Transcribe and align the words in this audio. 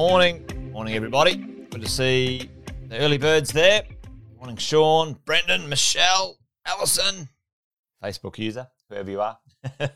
Morning. 0.00 0.42
Morning, 0.72 0.94
everybody. 0.94 1.36
Good 1.36 1.82
to 1.82 1.86
see 1.86 2.48
the 2.88 2.96
early 3.00 3.18
birds 3.18 3.52
there. 3.52 3.82
Morning, 4.38 4.56
Sean, 4.56 5.18
Brendan, 5.26 5.68
Michelle, 5.68 6.38
Allison, 6.64 7.28
Facebook 8.02 8.38
user, 8.38 8.66
whoever 8.88 9.10
you 9.10 9.20
are. 9.20 9.38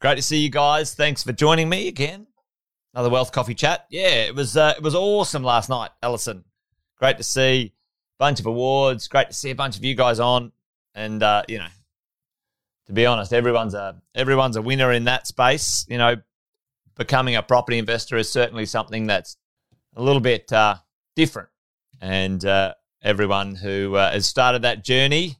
Great 0.00 0.14
to 0.14 0.22
see 0.22 0.38
you 0.38 0.48
guys. 0.48 0.94
Thanks 0.94 1.22
for 1.22 1.32
joining 1.32 1.68
me 1.68 1.86
again. 1.86 2.28
Another 2.94 3.10
Wealth 3.10 3.30
Coffee 3.30 3.54
chat. 3.54 3.84
Yeah, 3.90 4.24
it 4.24 4.34
was 4.34 4.56
uh, 4.56 4.72
it 4.74 4.82
was 4.82 4.94
awesome 4.94 5.44
last 5.44 5.68
night, 5.68 5.90
Allison. 6.02 6.42
Great 6.98 7.18
to 7.18 7.22
see 7.22 7.74
a 7.74 8.18
bunch 8.18 8.40
of 8.40 8.46
awards. 8.46 9.06
Great 9.06 9.28
to 9.28 9.34
see 9.34 9.50
a 9.50 9.54
bunch 9.54 9.76
of 9.76 9.84
you 9.84 9.94
guys 9.94 10.18
on. 10.18 10.50
And 10.94 11.22
uh, 11.22 11.42
you 11.46 11.58
know, 11.58 11.68
to 12.86 12.94
be 12.94 13.04
honest, 13.04 13.34
everyone's 13.34 13.74
a 13.74 14.00
everyone's 14.14 14.56
a 14.56 14.62
winner 14.62 14.90
in 14.90 15.04
that 15.04 15.26
space. 15.26 15.84
You 15.90 15.98
know, 15.98 16.16
becoming 17.00 17.34
a 17.34 17.42
property 17.42 17.78
investor 17.78 18.18
is 18.18 18.30
certainly 18.30 18.66
something 18.66 19.06
that's 19.06 19.38
a 19.96 20.02
little 20.02 20.20
bit 20.20 20.52
uh, 20.52 20.76
different, 21.16 21.48
and 21.98 22.44
uh, 22.44 22.74
everyone 23.02 23.54
who 23.54 23.94
uh, 23.96 24.12
has 24.12 24.26
started 24.26 24.60
that 24.62 24.84
journey 24.84 25.38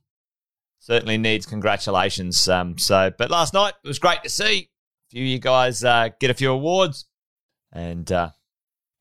certainly 0.79 1.19
needs 1.19 1.45
congratulations. 1.45 2.49
Um, 2.49 2.79
so, 2.79 3.13
but 3.17 3.31
last 3.31 3.53
night 3.53 3.75
it 3.85 3.87
was 3.87 3.99
great 3.99 4.23
to 4.23 4.31
see 4.31 4.71
a 4.71 5.11
few 5.11 5.23
of 5.23 5.29
you 5.29 5.39
guys 5.39 5.85
uh, 5.85 6.09
get 6.19 6.31
a 6.31 6.35
few 6.35 6.51
awards 6.51 7.05
and 7.71 8.11
uh, 8.11 8.31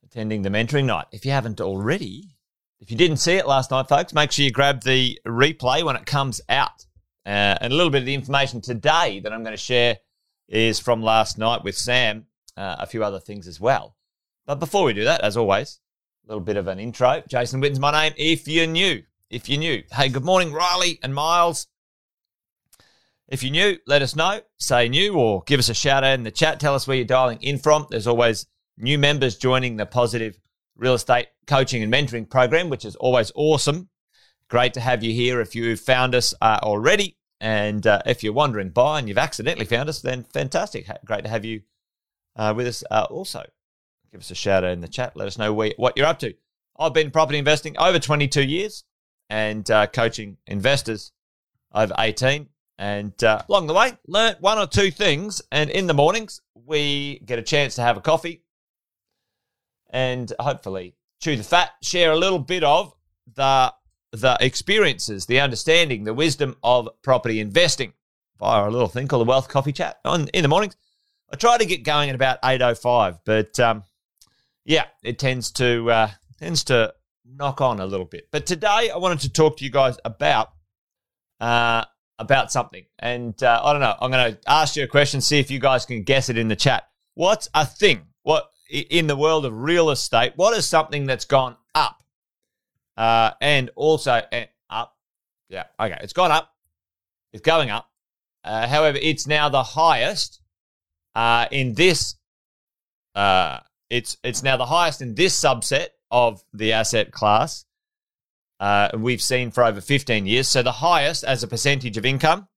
attending 0.03 0.41
the 0.41 0.49
mentoring 0.49 0.83
night. 0.83 1.05
If 1.13 1.25
you 1.25 1.31
haven't 1.31 1.61
already, 1.61 2.35
if 2.81 2.91
you 2.91 2.97
didn't 2.97 3.17
see 3.17 3.35
it 3.35 3.47
last 3.47 3.71
night, 3.71 3.87
folks, 3.87 4.13
make 4.13 4.33
sure 4.33 4.43
you 4.43 4.51
grab 4.51 4.83
the 4.83 5.17
replay 5.25 5.81
when 5.81 5.95
it 5.95 6.05
comes 6.05 6.41
out. 6.49 6.85
Uh, 7.25 7.55
and 7.61 7.71
a 7.71 7.75
little 7.75 7.91
bit 7.91 8.01
of 8.01 8.05
the 8.05 8.13
information 8.13 8.59
today 8.59 9.21
that 9.21 9.31
I'm 9.31 9.43
going 9.43 9.55
to 9.55 9.57
share 9.57 9.99
is 10.49 10.77
from 10.77 11.01
last 11.01 11.37
night 11.37 11.63
with 11.63 11.77
Sam, 11.77 12.25
uh, 12.59 12.75
a 12.79 12.85
few 12.85 13.03
other 13.03 13.19
things 13.19 13.47
as 13.47 13.59
well. 13.59 13.95
But 14.45 14.59
before 14.59 14.83
we 14.83 14.93
do 14.93 15.05
that, 15.05 15.21
as 15.21 15.37
always, 15.37 15.79
a 16.25 16.27
little 16.27 16.43
bit 16.43 16.57
of 16.57 16.67
an 16.67 16.79
intro. 16.79 17.23
Jason 17.27 17.61
Witten's 17.61 17.79
my 17.79 17.91
name. 17.91 18.13
If 18.17 18.47
you're 18.47 18.67
new, 18.67 19.03
if 19.29 19.47
you're 19.47 19.59
new, 19.59 19.83
hey, 19.93 20.09
good 20.09 20.25
morning, 20.25 20.51
Riley 20.51 20.99
and 21.01 21.15
Miles. 21.15 21.67
If 23.29 23.43
you're 23.43 23.51
new, 23.51 23.77
let 23.87 24.01
us 24.01 24.15
know. 24.15 24.41
Say 24.57 24.89
new 24.89 25.13
or 25.13 25.43
give 25.45 25.59
us 25.59 25.69
a 25.69 25.73
shout 25.73 26.03
out 26.03 26.15
in 26.15 26.23
the 26.23 26.31
chat. 26.31 26.59
Tell 26.59 26.75
us 26.75 26.85
where 26.85 26.97
you're 26.97 27.05
dialing 27.05 27.41
in 27.41 27.59
from. 27.59 27.87
There's 27.89 28.07
always 28.07 28.45
new 28.77 28.99
members 28.99 29.37
joining 29.37 29.77
the 29.77 29.85
Positive 29.85 30.37
Real 30.75 30.95
Estate 30.95 31.27
Coaching 31.47 31.81
and 31.81 31.93
Mentoring 31.93 32.29
Program, 32.29 32.69
which 32.69 32.83
is 32.85 32.95
always 32.97 33.31
awesome. 33.35 33.89
Great 34.49 34.73
to 34.73 34.81
have 34.81 35.03
you 35.03 35.13
here 35.13 35.39
if 35.39 35.55
you've 35.55 35.79
found 35.79 36.13
us 36.13 36.33
uh, 36.41 36.59
already. 36.63 37.15
And 37.39 37.87
uh, 37.87 38.01
if 38.05 38.23
you're 38.23 38.33
wandering 38.33 38.71
by 38.71 38.99
and 38.99 39.07
you've 39.07 39.17
accidentally 39.17 39.65
found 39.65 39.87
us, 39.87 40.01
then 40.01 40.23
fantastic. 40.23 40.87
Great 41.05 41.23
to 41.23 41.29
have 41.29 41.45
you 41.45 41.61
uh, 42.35 42.53
with 42.55 42.67
us 42.67 42.83
uh, 42.89 43.07
also. 43.09 43.43
Give 44.11 44.21
us 44.21 44.31
a 44.31 44.35
shout 44.35 44.63
out 44.63 44.71
in 44.71 44.81
the 44.81 44.87
chat. 44.87 45.15
Let 45.15 45.27
us 45.27 45.37
know 45.37 45.53
where, 45.53 45.73
what 45.77 45.95
you're 45.95 46.07
up 46.07 46.19
to. 46.19 46.33
I've 46.77 46.93
been 46.93 47.11
property 47.11 47.37
investing 47.37 47.77
over 47.77 47.99
22 47.99 48.43
years 48.43 48.83
and 49.29 49.69
uh, 49.69 49.87
coaching 49.87 50.37
investors 50.47 51.11
over 51.73 51.93
18. 51.97 52.47
And 52.77 53.23
uh, 53.23 53.43
along 53.49 53.67
the 53.67 53.73
way, 53.73 53.97
learnt 54.07 54.41
one 54.41 54.57
or 54.57 54.65
two 54.65 54.89
things. 54.89 55.41
And 55.51 55.69
in 55.69 55.87
the 55.87 55.93
mornings, 55.93 56.41
we 56.55 57.19
get 57.25 57.37
a 57.37 57.43
chance 57.43 57.75
to 57.75 57.81
have 57.81 57.97
a 57.97 58.01
coffee 58.01 58.43
and 59.89 60.31
hopefully 60.39 60.95
chew 61.21 61.35
the 61.35 61.43
fat, 61.43 61.71
share 61.83 62.11
a 62.11 62.17
little 62.17 62.39
bit 62.39 62.63
of 62.63 62.93
the 63.35 63.73
the 64.11 64.35
experiences, 64.39 65.27
the 65.27 65.39
understanding, 65.39 66.03
the 66.03 66.13
wisdom 66.13 66.55
of 66.63 66.89
property 67.03 67.39
investing 67.39 67.93
via 68.39 68.67
a 68.67 68.71
little 68.71 68.87
thing 68.87 69.07
called 69.07 69.21
the 69.21 69.29
Wealth 69.29 69.49
Coffee 69.49 69.71
Chat 69.71 69.99
on 70.03 70.27
in 70.29 70.41
the 70.41 70.47
mornings. 70.47 70.75
I 71.31 71.35
try 71.35 71.57
to 71.57 71.65
get 71.65 71.83
going 71.83 72.09
at 72.09 72.15
about 72.15 72.39
eight 72.43 72.61
oh 72.61 72.75
five, 72.75 73.19
but 73.23 73.59
um, 73.59 73.83
yeah, 74.65 74.85
it 75.03 75.19
tends 75.19 75.51
to 75.53 75.89
uh, 75.91 76.11
tends 76.39 76.63
to 76.65 76.93
knock 77.25 77.61
on 77.61 77.79
a 77.79 77.85
little 77.85 78.05
bit. 78.05 78.29
But 78.31 78.45
today, 78.45 78.89
I 78.93 78.97
wanted 78.97 79.19
to 79.21 79.29
talk 79.29 79.57
to 79.57 79.63
you 79.63 79.69
guys 79.69 79.97
about 80.03 80.51
uh, 81.39 81.85
about 82.17 82.51
something, 82.51 82.85
and 82.97 83.41
uh, 83.43 83.61
I 83.63 83.71
don't 83.73 83.81
know. 83.81 83.95
I'm 84.01 84.11
going 84.11 84.33
to 84.33 84.39
ask 84.47 84.75
you 84.75 84.83
a 84.83 84.87
question, 84.87 85.21
see 85.21 85.39
if 85.39 85.51
you 85.51 85.59
guys 85.59 85.85
can 85.85 86.03
guess 86.03 86.29
it 86.29 86.37
in 86.37 86.47
the 86.47 86.55
chat. 86.55 86.89
What's 87.13 87.49
a 87.53 87.65
thing? 87.65 88.07
What 88.23 88.49
in 88.69 89.07
the 89.07 89.15
world 89.15 89.45
of 89.45 89.53
real 89.53 89.91
estate? 89.91 90.33
What 90.35 90.57
is 90.57 90.67
something 90.67 91.05
that's 91.05 91.25
gone 91.25 91.57
up? 91.75 92.03
Uh, 92.97 93.31
and 93.39 93.69
also 93.75 94.21
uh, 94.31 94.45
up. 94.69 94.95
Yeah, 95.47 95.65
okay, 95.79 95.97
it's 96.01 96.13
gone 96.13 96.31
up. 96.31 96.53
It's 97.33 97.43
going 97.43 97.69
up. 97.69 97.89
Uh, 98.43 98.67
however, 98.67 98.97
it's 98.99 99.27
now 99.27 99.49
the 99.49 99.63
highest 99.63 100.41
uh, 101.19 101.47
in 101.51 101.73
this. 101.73 102.15
Uh, 103.13 103.59
it's 103.89 104.17
it's 104.23 104.41
now 104.41 104.55
the 104.55 104.65
highest 104.65 105.01
in 105.01 105.15
this 105.15 105.37
subset 105.37 105.87
of 106.09 106.41
the 106.53 106.71
asset 106.71 107.11
class. 107.11 107.65
Uh, 108.59 108.89
we've 108.97 109.21
seen 109.21 109.51
for 109.51 109.63
over 109.63 109.81
15 109.81 110.25
years. 110.25 110.47
So 110.47 110.63
the 110.63 110.71
highest 110.71 111.23
as 111.23 111.43
a 111.43 111.47
percentage 111.47 111.97
of 111.97 112.05
income 112.05 112.47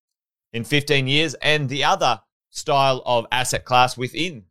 in 0.52 0.62
15 0.62 1.08
years, 1.08 1.34
and 1.34 1.68
the 1.68 1.84
other 1.84 2.20
style 2.50 3.02
of 3.04 3.26
asset 3.32 3.64
class 3.64 3.96
within 3.96 4.44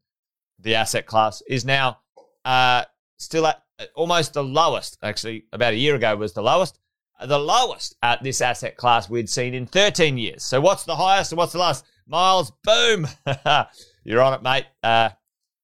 the 0.60 0.76
asset 0.76 1.06
class 1.06 1.42
is 1.48 1.64
now 1.64 2.00
uh, 2.44 2.84
still 3.18 3.48
at 3.48 3.64
almost 3.96 4.34
the 4.34 4.44
lowest, 4.44 4.98
actually, 5.02 5.46
about 5.54 5.74
a 5.74 5.78
year 5.78 5.96
ago 5.96 6.16
was 6.18 6.34
the 6.34 6.42
lowest. 6.42 6.80
Uh, 7.18 7.28
the 7.28 7.40
lowest 7.40 7.96
at 8.04 8.22
this 8.24 8.42
asset 8.42 8.76
class 8.76 9.10
we'd 9.10 9.30
seen 9.30 9.54
in 9.54 9.66
13 9.66 10.18
years. 10.18 10.44
So, 10.44 10.60
what's 10.60 10.84
the 10.84 10.96
highest 10.96 11.32
and 11.32 11.38
what's 11.38 11.54
the 11.54 11.60
lowest? 11.60 11.86
Miles, 12.08 12.52
boom. 12.66 13.08
You're 14.04 14.22
on 14.22 14.34
it, 14.34 14.44
mate. 14.44 14.66
Uh, 14.84 15.10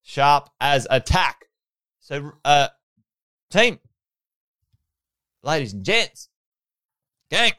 sharp 0.04 0.50
as 0.60 0.88
attack. 0.90 1.46
So, 2.00 2.32
uh, 2.46 2.68
team, 3.52 3.80
ladies 5.44 5.74
and 5.74 5.84
gents, 5.84 6.30
gang, 7.30 7.54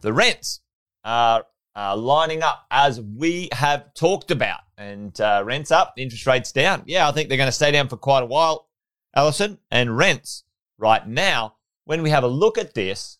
the 0.00 0.12
rents 0.12 0.60
are, 1.04 1.44
are 1.74 1.96
lining 1.96 2.42
up 2.42 2.66
as 2.70 3.00
we 3.00 3.48
have 3.52 3.94
talked 3.94 4.30
about. 4.30 4.60
And 4.78 5.18
uh, 5.20 5.42
rents 5.44 5.70
up, 5.70 5.94
interest 5.96 6.26
rates 6.26 6.52
down. 6.52 6.82
Yeah, 6.86 7.08
I 7.08 7.12
think 7.12 7.28
they're 7.28 7.38
going 7.38 7.48
to 7.48 7.52
stay 7.52 7.70
down 7.70 7.88
for 7.88 7.96
quite 7.96 8.22
a 8.22 8.26
while. 8.26 8.68
Allison, 9.14 9.58
and 9.70 9.96
rents 9.96 10.44
right 10.78 11.06
now. 11.06 11.54
When 11.84 12.02
we 12.02 12.10
have 12.10 12.24
a 12.24 12.28
look 12.28 12.58
at 12.58 12.74
this, 12.74 13.18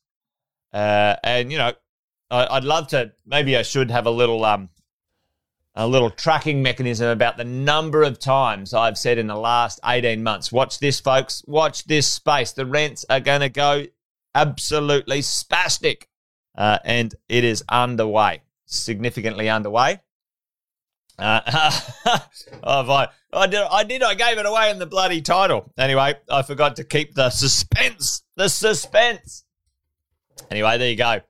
uh, 0.72 1.14
and 1.22 1.52
you 1.52 1.58
know, 1.58 1.72
I, 2.30 2.54
would 2.54 2.64
love 2.64 2.88
to. 2.88 3.12
Maybe 3.24 3.56
I 3.56 3.62
should 3.62 3.90
have 3.90 4.06
a 4.06 4.10
little 4.10 4.44
um, 4.44 4.68
a 5.76 5.86
little 5.86 6.08
tracking 6.10 6.62
mechanism 6.62 7.08
about 7.08 7.36
the 7.36 7.44
number 7.44 8.02
of 8.02 8.18
times 8.18 8.72
I've 8.72 8.96
said 8.96 9.18
in 9.18 9.26
the 9.26 9.36
last 9.36 9.78
eighteen 9.84 10.22
months. 10.22 10.50
Watch 10.50 10.78
this, 10.78 10.98
folks. 11.00 11.44
Watch 11.46 11.84
this 11.84 12.06
space. 12.06 12.52
The 12.52 12.64
rents 12.64 13.04
are 13.10 13.20
going 13.20 13.42
to 13.42 13.50
go 13.50 13.84
absolutely 14.34 15.20
spastic, 15.20 16.04
uh, 16.56 16.78
and 16.84 17.14
it 17.28 17.44
is 17.44 17.62
underway, 17.68 18.42
significantly 18.64 19.50
underway. 19.50 20.00
Uh, 21.18 21.40
oh, 22.62 23.06
I 23.32 23.46
did. 23.46 23.60
I 23.70 23.84
did. 23.84 24.02
I 24.02 24.14
gave 24.14 24.38
it 24.38 24.46
away 24.46 24.70
in 24.70 24.78
the 24.78 24.86
bloody 24.86 25.20
title. 25.20 25.72
Anyway, 25.76 26.14
I 26.30 26.42
forgot 26.42 26.76
to 26.76 26.84
keep 26.84 27.14
the 27.14 27.28
suspense. 27.28 28.22
The 28.36 28.48
suspense. 28.48 29.44
Anyway, 30.50 30.78
there 30.78 30.90
you 30.90 30.96
go. 30.96 31.20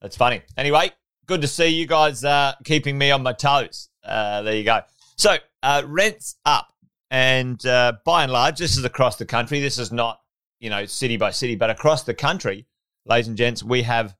That's 0.00 0.16
funny. 0.16 0.42
Anyway, 0.56 0.92
good 1.28 1.42
to 1.42 1.46
see 1.46 1.68
you 1.68 1.86
guys 1.86 2.24
uh, 2.24 2.54
keeping 2.64 2.98
me 2.98 3.10
on 3.12 3.22
my 3.22 3.34
toes. 3.34 3.90
Uh, 4.02 4.42
there 4.42 4.56
you 4.56 4.64
go. 4.64 4.80
So 5.16 5.36
uh, 5.62 5.82
rents 5.86 6.36
up, 6.44 6.72
and 7.10 7.64
uh, 7.64 7.92
by 8.04 8.24
and 8.24 8.32
large, 8.32 8.58
this 8.58 8.76
is 8.76 8.84
across 8.84 9.16
the 9.16 9.26
country. 9.26 9.60
This 9.60 9.78
is 9.78 9.92
not 9.92 10.20
you 10.58 10.70
know 10.70 10.86
city 10.86 11.16
by 11.16 11.30
city, 11.30 11.54
but 11.54 11.70
across 11.70 12.02
the 12.02 12.14
country, 12.14 12.66
ladies 13.06 13.28
and 13.28 13.36
gents, 13.36 13.62
we 13.62 13.82
have 13.82 14.16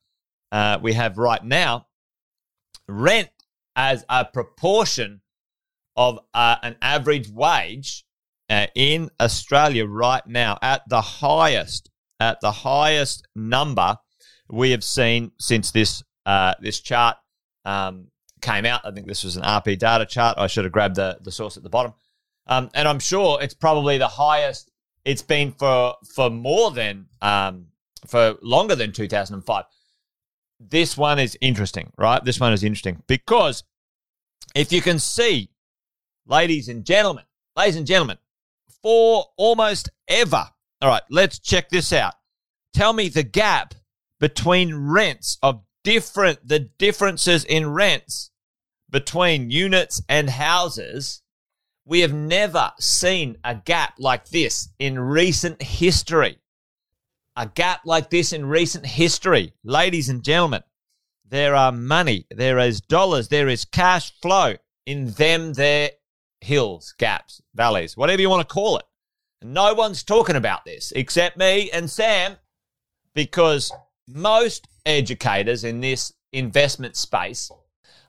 uh, 0.53 0.79
we 0.81 0.93
have 0.93 1.19
right 1.19 1.43
now 1.43 1.87
rent 2.87 3.31
as 3.75 4.05
a 4.09 4.25
proportion 4.25 5.23
of 5.97 6.21
uh, 6.35 6.57
an 6.63 6.77
average 6.81 7.29
wage 7.31 8.05
in 8.75 9.11
Australia 9.21 9.85
right 9.85 10.27
now 10.27 10.57
at 10.63 10.83
the 10.89 11.01
highest 11.01 11.91
at 12.21 12.41
the 12.41 12.51
highest 12.51 13.27
number 13.35 13.97
we 14.51 14.71
have 14.71 14.83
seen 14.83 15.31
since 15.39 15.71
this 15.71 16.03
uh, 16.29 16.55
this 16.61 16.81
chart 16.81 17.17
um, 17.65 18.09
came 18.41 18.65
out. 18.65 18.83
I 18.85 18.93
think 18.93 19.07
this 19.07 19.25
was 19.25 19.37
an 19.37 19.43
RP 19.43 19.79
data 19.79 20.07
chart. 20.07 20.39
I 20.39 20.47
should 20.47 20.65
have 20.65 20.73
grabbed 20.73 20.97
the, 20.97 21.19
the 21.21 21.33
source 21.33 21.57
at 21.57 21.63
the 21.63 21.71
bottom. 21.71 21.95
Um, 22.47 22.71
and 22.75 22.87
I'm 22.87 23.01
sure 23.01 23.43
it's 23.43 23.55
probably 23.55 23.99
the 23.99 24.09
highest 24.09 24.71
it's 25.05 25.23
been 25.23 25.53
for 25.53 25.95
for 26.15 26.31
more 26.31 26.71
than 26.71 27.07
um, 27.23 27.67
for 28.07 28.37
longer 28.43 28.75
than 28.75 28.93
2005 28.93 29.65
this 30.61 30.97
one 30.97 31.19
is 31.19 31.39
interesting, 31.41 31.93
right? 31.97 32.25
This 32.25 32.41
one 32.41 32.53
is 32.53 32.65
interesting 32.65 33.03
because 33.07 33.65
if 34.55 34.73
you 34.73 34.83
can 34.83 34.99
see, 34.99 35.51
ladies 36.27 36.69
and 36.69 36.85
gentlemen, 36.85 37.25
ladies 37.57 37.77
and 37.77 37.87
gentlemen, 37.87 38.19
for 38.83 39.27
almost 39.37 39.91
ever. 40.09 40.49
All 40.81 40.89
right, 40.89 41.03
let's 41.11 41.39
check 41.39 41.69
this 41.69 41.93
out. 41.93 42.15
Tell 42.73 42.93
me 42.93 43.09
the 43.09 43.23
gap 43.23 43.75
between 44.21 44.75
rents 44.75 45.39
of 45.43 45.63
different, 45.85 46.47
the 46.47 46.59
differences 46.59 47.45
in 47.45 47.71
rents 47.73 48.31
between 48.91 49.51
units 49.51 50.03
and 50.09 50.31
houses 50.31 51.23
We 51.89 52.01
have 52.01 52.13
never 52.13 52.73
seen 52.79 53.39
a 53.43 53.55
gap 53.55 53.95
like 53.99 54.29
this 54.29 54.69
in 54.79 54.99
recent 54.99 55.63
history. 55.63 56.37
A 57.35 57.47
gap 57.47 57.81
like 57.87 58.11
this 58.11 58.35
in 58.35 58.45
recent 58.45 58.85
history. 58.85 59.55
Ladies 59.65 60.11
and 60.11 60.23
gentlemen, 60.23 60.63
there 61.27 61.55
are 61.55 61.73
money, 61.73 62.27
there 62.31 62.59
is 62.59 62.83
dollars, 62.83 63.29
there 63.29 63.49
is 63.49 63.65
cash 63.65 64.13
flow 64.21 64.57
in 64.85 65.13
them 65.13 65.55
there 65.55 65.93
hills, 66.43 66.95
gaps, 66.99 67.41
valleys, 67.55 67.97
whatever 67.97 68.21
you 68.21 68.29
want 68.29 68.47
to 68.47 68.55
call 68.55 68.77
it. 68.77 68.85
No 69.41 69.73
one's 69.73 70.03
talking 70.03 70.37
about 70.37 70.67
this 70.67 70.93
except 70.95 71.39
me 71.39 71.71
and 71.71 71.89
Sam 71.89 72.37
because 73.15 73.73
most 74.09 74.67
educators 74.87 75.65
in 75.65 75.81
this 75.81 76.13
investment 76.33 76.97
space 76.97 77.51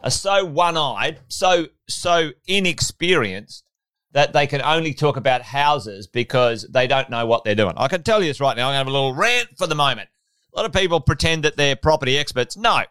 are 0.01 0.09
so 0.09 0.45
one-eyed, 0.45 1.19
so 1.27 1.67
so 1.87 2.31
inexperienced 2.47 3.65
that 4.11 4.33
they 4.33 4.47
can 4.47 4.61
only 4.61 4.93
talk 4.93 5.17
about 5.17 5.41
houses 5.41 6.07
because 6.07 6.67
they 6.71 6.87
don't 6.87 7.09
know 7.09 7.25
what 7.25 7.43
they're 7.43 7.55
doing. 7.55 7.73
I 7.77 7.87
can 7.87 8.01
tell 8.01 8.21
you 8.21 8.27
this 8.27 8.39
right 8.39 8.57
now. 8.57 8.69
I'm 8.69 8.73
going 8.73 8.73
to 8.73 8.77
have 8.77 8.87
a 8.87 8.91
little 8.91 9.13
rant 9.13 9.49
for 9.57 9.67
the 9.67 9.75
moment. 9.75 10.09
A 10.53 10.57
lot 10.57 10.65
of 10.65 10.73
people 10.73 10.99
pretend 10.99 11.43
that 11.43 11.57
they're 11.57 11.75
property 11.75 12.17
experts. 12.17 12.57
No, 12.57 12.81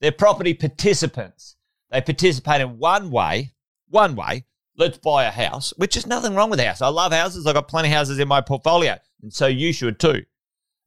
they're 0.00 0.12
property 0.12 0.54
participants. 0.54 1.56
They 1.90 2.00
participate 2.00 2.60
in 2.60 2.78
one 2.78 3.10
way, 3.10 3.52
one 3.88 4.14
way. 4.14 4.44
Let's 4.76 4.98
buy 4.98 5.24
a 5.24 5.30
house, 5.30 5.74
which 5.76 5.96
is 5.96 6.06
nothing 6.06 6.34
wrong 6.34 6.50
with 6.50 6.60
a 6.60 6.66
house. 6.66 6.80
I 6.80 6.88
love 6.88 7.12
houses. 7.12 7.46
I've 7.46 7.54
got 7.54 7.68
plenty 7.68 7.88
of 7.88 7.94
houses 7.94 8.18
in 8.18 8.28
my 8.28 8.40
portfolio, 8.40 8.96
and 9.22 9.32
so 9.32 9.46
you 9.46 9.72
should 9.72 9.98
too. 9.98 10.24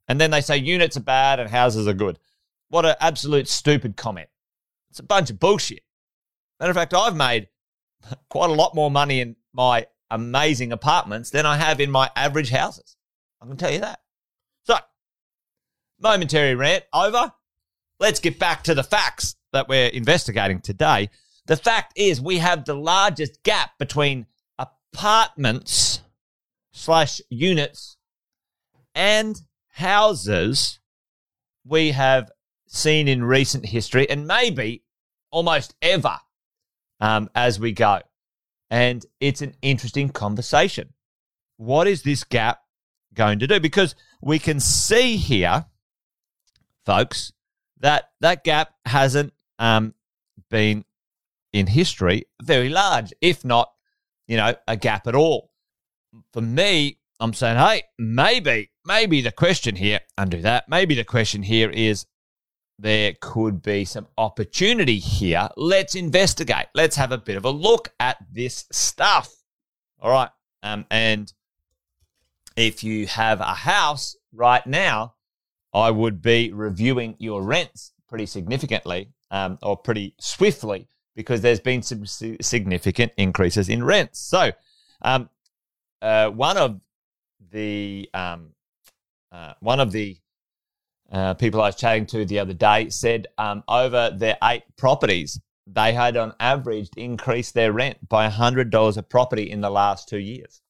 And 0.08 0.20
then 0.20 0.30
they 0.30 0.40
say 0.40 0.56
units 0.56 0.96
are 0.96 1.00
bad 1.00 1.40
and 1.40 1.50
houses 1.50 1.88
are 1.88 1.94
good. 1.94 2.18
What 2.68 2.84
an 2.84 2.96
absolute 3.00 3.48
stupid 3.48 3.96
comment. 3.96 4.28
It's 4.90 4.98
a 4.98 5.04
bunch 5.04 5.30
of 5.30 5.40
bullshit. 5.40 5.82
Matter 6.60 6.70
of 6.70 6.76
fact, 6.76 6.94
I've 6.94 7.16
made 7.16 7.48
quite 8.28 8.50
a 8.50 8.54
lot 8.54 8.74
more 8.74 8.90
money 8.90 9.20
in 9.20 9.36
my 9.52 9.86
amazing 10.10 10.72
apartments 10.72 11.30
than 11.30 11.46
I 11.46 11.56
have 11.56 11.80
in 11.80 11.90
my 11.90 12.10
average 12.14 12.50
houses. 12.50 12.96
I 13.40 13.46
can 13.46 13.56
tell 13.56 13.72
you 13.72 13.80
that. 13.80 14.00
So, 14.64 14.76
momentary 16.00 16.54
rant 16.54 16.84
over. 16.92 17.32
Let's 18.00 18.20
get 18.20 18.38
back 18.38 18.64
to 18.64 18.74
the 18.74 18.82
facts 18.82 19.36
that 19.52 19.68
we're 19.68 19.88
investigating 19.88 20.60
today. 20.60 21.10
The 21.46 21.56
fact 21.56 21.92
is, 21.96 22.20
we 22.20 22.38
have 22.38 22.64
the 22.64 22.74
largest 22.74 23.42
gap 23.42 23.72
between 23.78 24.26
apartments 24.58 26.00
slash 26.72 27.20
units 27.28 27.96
and 28.94 29.40
houses 29.74 30.78
we 31.66 31.90
have 31.90 32.30
seen 32.68 33.08
in 33.08 33.24
recent 33.24 33.66
history 33.66 34.08
and 34.08 34.26
maybe 34.26 34.84
almost 35.32 35.74
ever 35.82 36.16
um, 37.00 37.28
as 37.34 37.58
we 37.58 37.72
go. 37.72 38.00
And 38.70 39.04
it's 39.18 39.42
an 39.42 39.54
interesting 39.62 40.10
conversation. 40.10 40.92
What 41.56 41.88
is 41.88 42.02
this 42.02 42.22
gap 42.22 42.60
going 43.14 43.40
to 43.40 43.48
do? 43.48 43.58
Because 43.58 43.96
we 44.22 44.38
can 44.38 44.60
see 44.60 45.16
here, 45.16 45.66
folks, 46.86 47.32
that 47.80 48.10
that 48.20 48.44
gap 48.44 48.74
hasn't 48.86 49.32
um, 49.58 49.94
been 50.50 50.84
in 51.52 51.66
history 51.66 52.26
very 52.42 52.68
large, 52.68 53.12
if 53.20 53.44
not, 53.44 53.72
you 54.28 54.36
know, 54.36 54.54
a 54.68 54.76
gap 54.76 55.08
at 55.08 55.16
all. 55.16 55.50
For 56.32 56.40
me, 56.40 56.98
I'm 57.18 57.34
saying, 57.34 57.58
hey, 57.58 57.82
maybe, 57.98 58.70
maybe 58.84 59.20
the 59.20 59.32
question 59.32 59.76
here, 59.76 60.00
undo 60.18 60.40
that, 60.42 60.68
maybe 60.68 60.94
the 60.94 61.04
question 61.04 61.42
here 61.42 61.70
is 61.70 62.06
there 62.78 63.14
could 63.20 63.62
be 63.62 63.84
some 63.84 64.08
opportunity 64.18 64.98
here. 64.98 65.48
Let's 65.56 65.94
investigate. 65.94 66.66
Let's 66.74 66.96
have 66.96 67.12
a 67.12 67.18
bit 67.18 67.36
of 67.36 67.44
a 67.44 67.50
look 67.50 67.92
at 68.00 68.16
this 68.32 68.66
stuff. 68.72 69.32
All 70.00 70.10
right. 70.10 70.30
Um, 70.62 70.86
and 70.90 71.32
if 72.56 72.82
you 72.82 73.06
have 73.06 73.40
a 73.40 73.54
house 73.54 74.16
right 74.32 74.66
now, 74.66 75.14
I 75.72 75.90
would 75.90 76.22
be 76.22 76.52
reviewing 76.52 77.16
your 77.18 77.42
rents 77.42 77.92
pretty 78.08 78.26
significantly 78.26 79.12
um, 79.30 79.58
or 79.62 79.76
pretty 79.76 80.14
swiftly 80.20 80.88
because 81.16 81.40
there's 81.40 81.60
been 81.60 81.82
some 81.82 82.06
significant 82.06 83.12
increases 83.16 83.68
in 83.68 83.84
rents. 83.84 84.20
So, 84.20 84.52
um, 85.02 85.30
uh, 86.02 86.28
one 86.30 86.56
of 86.56 86.80
the 87.50 88.08
um, 88.14 88.50
uh, 89.34 89.54
one 89.58 89.80
of 89.80 89.90
the 89.90 90.16
uh, 91.10 91.34
people 91.34 91.60
I 91.60 91.66
was 91.66 91.76
chatting 91.76 92.06
to 92.06 92.24
the 92.24 92.38
other 92.38 92.52
day 92.52 92.88
said 92.88 93.26
um, 93.36 93.64
over 93.68 94.10
their 94.16 94.36
eight 94.44 94.62
properties, 94.76 95.40
they 95.66 95.92
had 95.92 96.16
on 96.16 96.34
average 96.38 96.88
increased 96.96 97.54
their 97.54 97.72
rent 97.72 98.08
by 98.08 98.28
$100 98.28 98.96
a 98.96 99.02
property 99.02 99.50
in 99.50 99.60
the 99.60 99.70
last 99.70 100.08
two 100.08 100.18
years. 100.18 100.62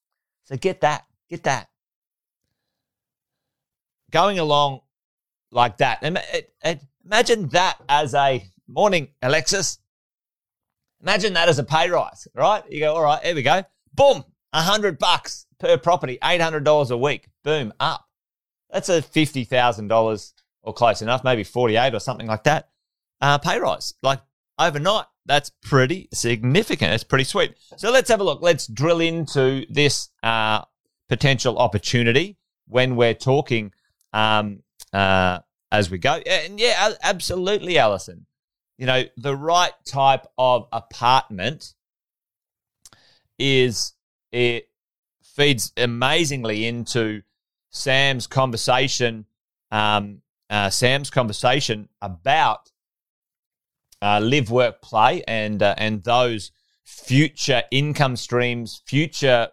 So 0.44 0.56
get 0.56 0.80
that, 0.80 1.04
get 1.28 1.42
that. 1.42 1.68
Going 4.10 4.38
along 4.38 4.80
like 5.50 5.78
that. 5.78 6.02
Imagine 7.04 7.48
that 7.48 7.76
as 7.88 8.14
a 8.14 8.44
morning, 8.66 9.08
Alexis. 9.20 9.78
Imagine 11.02 11.34
that 11.34 11.48
as 11.50 11.58
a 11.58 11.64
pay 11.64 11.90
rise, 11.90 12.26
right? 12.34 12.62
You 12.70 12.80
go, 12.80 12.94
all 12.94 13.02
right, 13.02 13.22
here 13.22 13.34
we 13.34 13.42
go. 13.42 13.62
Boom, 13.92 14.24
a 14.52 14.62
hundred 14.62 14.98
bucks 14.98 15.46
per 15.58 15.76
property, 15.76 16.18
eight 16.24 16.40
hundred 16.40 16.64
dollars 16.64 16.90
a 16.90 16.96
week. 16.96 17.28
Boom, 17.42 17.74
up. 17.78 18.03
That's 18.74 18.88
a 18.88 19.00
fifty 19.00 19.44
thousand 19.44 19.86
dollars 19.86 20.34
or 20.60 20.74
close 20.74 21.00
enough, 21.00 21.22
maybe 21.22 21.44
forty-eight 21.44 21.94
or 21.94 22.00
something 22.00 22.26
like 22.26 22.42
that. 22.42 22.70
Uh, 23.20 23.38
pay 23.38 23.60
rise, 23.60 23.94
like 24.02 24.20
overnight. 24.58 25.06
That's 25.26 25.50
pretty 25.62 26.08
significant. 26.12 26.90
That's 26.90 27.04
pretty 27.04 27.24
sweet. 27.24 27.54
So 27.76 27.92
let's 27.92 28.10
have 28.10 28.20
a 28.20 28.24
look. 28.24 28.42
Let's 28.42 28.66
drill 28.66 29.00
into 29.00 29.64
this 29.70 30.08
uh, 30.24 30.62
potential 31.08 31.56
opportunity 31.56 32.36
when 32.66 32.96
we're 32.96 33.14
talking 33.14 33.72
um, 34.12 34.64
uh, 34.92 35.38
as 35.70 35.88
we 35.88 35.98
go. 35.98 36.14
And 36.26 36.58
yeah, 36.58 36.94
absolutely, 37.02 37.78
Alison. 37.78 38.26
You 38.76 38.86
know, 38.86 39.04
the 39.16 39.36
right 39.36 39.72
type 39.86 40.26
of 40.36 40.66
apartment 40.72 41.74
is 43.38 43.92
it 44.32 44.68
feeds 45.22 45.72
amazingly 45.76 46.66
into 46.66 47.22
Sam's 47.74 48.26
conversation, 48.28 49.26
um, 49.70 50.22
uh, 50.48 50.70
Sam's 50.70 51.10
conversation 51.10 51.88
about 52.00 52.70
uh, 54.00 54.20
live, 54.20 54.50
work, 54.50 54.80
play, 54.80 55.24
and 55.26 55.62
uh, 55.62 55.74
and 55.76 56.02
those 56.04 56.52
future 56.84 57.62
income 57.70 58.16
streams, 58.16 58.82
future 58.86 59.48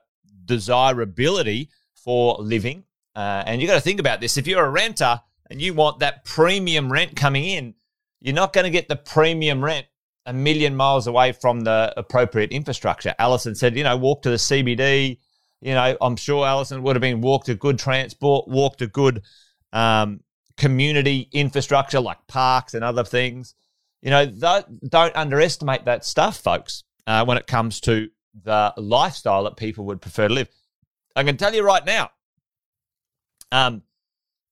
desirability 0.45 1.69
for 1.95 2.35
living. 2.39 2.83
Uh, 3.15 3.43
and 3.45 3.61
you 3.61 3.67
got 3.67 3.75
to 3.75 3.81
think 3.81 3.99
about 3.99 4.21
this: 4.21 4.37
if 4.37 4.47
you're 4.47 4.65
a 4.65 4.69
renter 4.69 5.19
and 5.49 5.59
you 5.59 5.73
want 5.73 5.99
that 5.99 6.23
premium 6.23 6.91
rent 6.91 7.15
coming 7.15 7.43
in, 7.43 7.73
you're 8.21 8.35
not 8.35 8.53
going 8.53 8.65
to 8.65 8.69
get 8.69 8.87
the 8.87 8.95
premium 8.95 9.63
rent 9.63 9.87
a 10.27 10.33
million 10.33 10.75
miles 10.75 11.07
away 11.07 11.31
from 11.31 11.61
the 11.61 11.91
appropriate 11.97 12.51
infrastructure. 12.51 13.15
Allison 13.17 13.55
said, 13.55 13.75
you 13.75 13.83
know, 13.83 13.97
walk 13.97 14.21
to 14.21 14.29
the 14.29 14.35
CBD. 14.35 15.17
You 15.61 15.75
know, 15.75 15.95
I'm 16.01 16.15
sure 16.15 16.45
Alison 16.45 16.81
would 16.83 16.95
have 16.95 17.01
been 17.01 17.21
walked 17.21 17.45
to 17.45 17.55
good 17.55 17.77
transport, 17.77 18.47
walked 18.47 18.79
to 18.79 18.87
good 18.87 19.21
um, 19.71 20.21
community 20.57 21.29
infrastructure 21.31 21.99
like 21.99 22.25
parks 22.27 22.73
and 22.73 22.83
other 22.83 23.03
things. 23.03 23.53
You 24.01 24.09
know, 24.09 24.25
don't 24.25 25.15
underestimate 25.15 25.85
that 25.85 26.03
stuff, 26.03 26.37
folks, 26.37 26.83
uh, 27.05 27.23
when 27.25 27.37
it 27.37 27.45
comes 27.45 27.79
to 27.81 28.09
the 28.43 28.73
lifestyle 28.77 29.43
that 29.43 29.57
people 29.57 29.85
would 29.85 30.01
prefer 30.01 30.27
to 30.27 30.33
live. 30.33 30.49
I 31.15 31.23
can 31.23 31.37
tell 31.37 31.53
you 31.53 31.63
right 31.63 31.85
now, 31.85 32.09
um, 33.51 33.83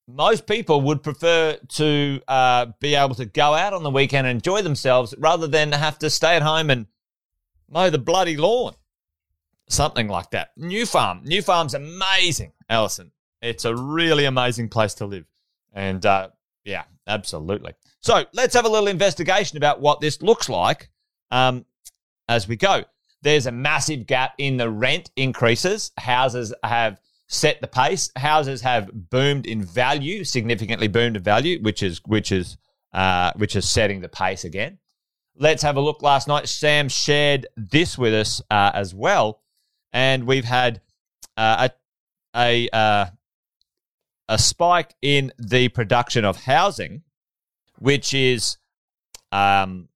most 0.07 0.47
people 0.47 0.81
would 0.81 1.03
prefer 1.03 1.57
to 1.69 2.21
uh, 2.27 2.67
be 2.79 2.95
able 2.95 3.15
to 3.15 3.25
go 3.25 3.53
out 3.53 3.73
on 3.73 3.83
the 3.83 3.91
weekend 3.91 4.27
and 4.27 4.37
enjoy 4.37 4.61
themselves 4.61 5.13
rather 5.17 5.47
than 5.47 5.71
have 5.71 5.99
to 5.99 6.09
stay 6.09 6.35
at 6.35 6.41
home 6.41 6.69
and 6.69 6.87
mow 7.69 7.89
the 7.89 7.99
bloody 7.99 8.35
lawn. 8.35 8.73
Something 9.69 10.07
like 10.07 10.31
that. 10.31 10.49
New 10.57 10.85
Farm. 10.85 11.21
New 11.23 11.41
Farm's 11.41 11.75
amazing, 11.75 12.51
Alison. 12.69 13.11
It's 13.41 13.65
a 13.65 13.75
really 13.75 14.25
amazing 14.25 14.69
place 14.69 14.95
to 14.95 15.05
live. 15.05 15.25
And 15.73 16.05
uh, 16.05 16.29
yeah, 16.65 16.83
absolutely. 17.07 17.73
So 18.01 18.25
let's 18.33 18.55
have 18.55 18.65
a 18.65 18.69
little 18.69 18.88
investigation 18.88 19.57
about 19.57 19.79
what 19.79 20.01
this 20.01 20.21
looks 20.21 20.49
like 20.49 20.89
um, 21.31 21.65
as 22.27 22.47
we 22.47 22.55
go. 22.55 22.83
There's 23.21 23.45
a 23.45 23.51
massive 23.51 24.07
gap 24.07 24.33
in 24.38 24.57
the 24.57 24.69
rent 24.69 25.11
increases. 25.15 25.91
Houses 25.97 26.53
have 26.63 26.99
set 27.27 27.61
the 27.61 27.67
pace. 27.67 28.11
Houses 28.15 28.61
have 28.61 28.89
boomed 28.91 29.45
in 29.45 29.63
value, 29.63 30.23
significantly 30.23 30.88
boomed 30.88 31.17
in 31.17 31.23
value, 31.23 31.61
which 31.61 31.83
is 31.83 32.01
which 32.05 32.31
is 32.31 32.57
uh, 32.93 33.33
which 33.35 33.55
is 33.55 33.69
setting 33.69 34.01
the 34.01 34.09
pace 34.09 34.45
again. 34.45 34.79
Let's 35.35 35.63
have 35.63 35.77
a 35.77 35.81
look. 35.81 36.01
Last 36.01 36.27
night, 36.27 36.47
Sam 36.47 36.89
shared 36.89 37.47
this 37.55 37.97
with 37.97 38.13
us 38.13 38.41
uh, 38.49 38.71
as 38.73 38.93
well, 38.95 39.41
and 39.93 40.25
we've 40.25 40.46
had 40.46 40.81
uh, 41.38 41.69
a 42.36 42.69
a 42.69 42.69
uh, 42.75 43.05
a 44.27 44.38
spike 44.38 44.93
in 45.01 45.31
the 45.38 45.69
production 45.69 46.25
of 46.25 46.43
housing, 46.43 47.03
which 47.77 48.13
is 48.13 48.58
um, 49.31 49.89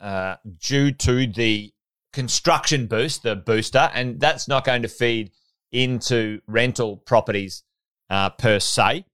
uh, 0.00 0.36
due 0.58 0.90
to 0.92 1.26
the 1.26 1.72
construction 2.12 2.86
boost, 2.86 3.22
the 3.22 3.36
booster, 3.36 3.90
and 3.94 4.20
that's 4.20 4.48
not 4.48 4.64
going 4.64 4.82
to 4.82 4.88
feed 4.88 5.30
into 5.70 6.40
rental 6.46 6.96
properties 6.96 7.62
uh, 8.10 8.30
per 8.30 8.58
se. 8.58 9.04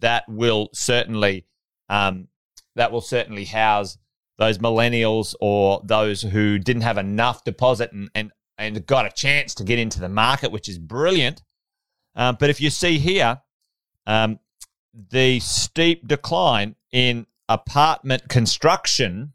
That 0.00 0.24
will 0.28 0.68
certainly 0.72 1.46
um, 1.88 2.28
that 2.76 2.92
will 2.92 3.00
certainly 3.00 3.44
house 3.44 3.98
those 4.38 4.58
millennials 4.58 5.34
or 5.40 5.82
those 5.84 6.22
who 6.22 6.58
didn't 6.58 6.82
have 6.82 6.98
enough 6.98 7.44
deposit 7.44 7.92
and 7.92 8.10
and, 8.14 8.32
and 8.62 8.86
got 8.86 9.06
a 9.06 9.10
chance 9.10 9.54
to 9.56 9.64
get 9.64 9.78
into 9.78 10.00
the 10.00 10.08
market, 10.08 10.52
which 10.52 10.68
is 10.68 10.78
brilliant. 10.78 11.42
Um, 12.14 12.36
but 12.38 12.50
if 12.50 12.60
you 12.60 12.70
see 12.70 12.98
here, 12.98 13.40
um, 14.06 14.38
the 14.94 15.40
steep 15.40 16.06
decline 16.06 16.76
in 16.92 17.26
apartment 17.48 18.28
construction 18.28 19.32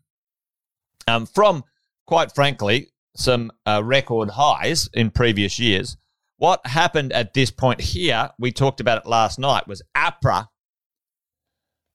um, 1.07 1.25
from, 1.25 1.63
quite 2.05 2.33
frankly, 2.33 2.87
some 3.15 3.51
uh, 3.65 3.81
record 3.83 4.31
highs 4.31 4.89
in 4.93 5.09
previous 5.09 5.59
years. 5.59 5.97
What 6.37 6.65
happened 6.65 7.11
at 7.13 7.33
this 7.33 7.49
point 7.49 7.81
here, 7.81 8.29
we 8.37 8.51
talked 8.51 8.79
about 8.79 8.99
it 9.03 9.09
last 9.09 9.39
night, 9.39 9.67
was 9.67 9.81
APRA 9.95 10.47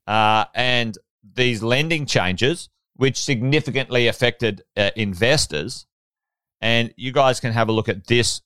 uh, 0.07 0.45
and 0.55 0.99
these 1.35 1.63
lending 1.63 2.07
changes, 2.07 2.69
which 2.97 3.23
significantly 3.23 4.09
affected 4.09 4.63
uh, 4.77 4.91
investors. 4.97 5.87
And 6.63 6.95
you 6.97 7.13
guys 7.13 7.41
can 7.41 7.53
have 7.53 7.69
a 7.69 7.73
look 7.73 7.89
at 7.89 8.07
this 8.07 8.41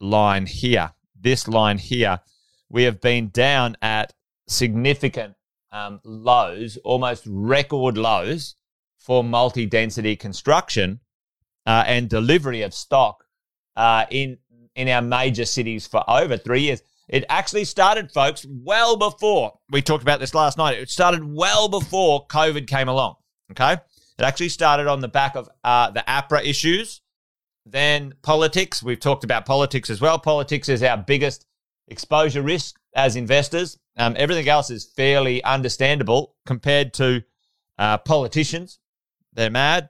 line 0.00 0.46
here. 0.46 0.92
This 1.20 1.48
line 1.48 1.76
here, 1.76 2.20
we 2.70 2.84
have 2.84 3.00
been 3.00 3.30
down 3.30 3.76
at 3.82 4.14
significant 4.46 5.34
um, 5.72 6.00
lows, 6.04 6.78
almost 6.84 7.24
record 7.26 7.98
lows 7.98 8.54
for 8.96 9.24
multi 9.24 9.66
density 9.66 10.14
construction 10.14 11.00
uh, 11.66 11.82
and 11.86 12.08
delivery 12.08 12.62
of 12.62 12.72
stock 12.72 13.24
uh, 13.76 14.06
in, 14.10 14.38
in 14.76 14.88
our 14.88 15.02
major 15.02 15.44
cities 15.44 15.86
for 15.86 16.08
over 16.08 16.36
three 16.36 16.62
years. 16.62 16.80
It 17.08 17.24
actually 17.28 17.64
started, 17.64 18.12
folks, 18.12 18.46
well 18.48 18.96
before 18.96 19.58
we 19.70 19.82
talked 19.82 20.02
about 20.02 20.20
this 20.20 20.34
last 20.34 20.58
night. 20.58 20.78
It 20.78 20.90
started 20.90 21.24
well 21.24 21.68
before 21.68 22.26
COVID 22.28 22.68
came 22.68 22.88
along. 22.88 23.16
Okay. 23.50 23.72
It 23.72 24.24
actually 24.24 24.50
started 24.50 24.86
on 24.86 25.00
the 25.00 25.08
back 25.08 25.34
of 25.34 25.48
uh, 25.64 25.90
the 25.90 26.04
APRA 26.06 26.44
issues, 26.44 27.00
then 27.70 28.14
politics. 28.22 28.82
We've 28.82 29.00
talked 29.00 29.24
about 29.24 29.46
politics 29.46 29.90
as 29.90 30.00
well. 30.00 30.18
Politics 30.18 30.68
is 30.68 30.82
our 30.82 30.96
biggest 30.96 31.46
exposure 31.86 32.42
risk 32.42 32.76
as 32.94 33.16
investors. 33.16 33.78
Um, 33.96 34.14
everything 34.18 34.48
else 34.48 34.70
is 34.70 34.84
fairly 34.84 35.42
understandable 35.44 36.34
compared 36.46 36.94
to 36.94 37.22
uh, 37.78 37.98
politicians. 37.98 38.78
They're 39.32 39.50
mad. 39.50 39.88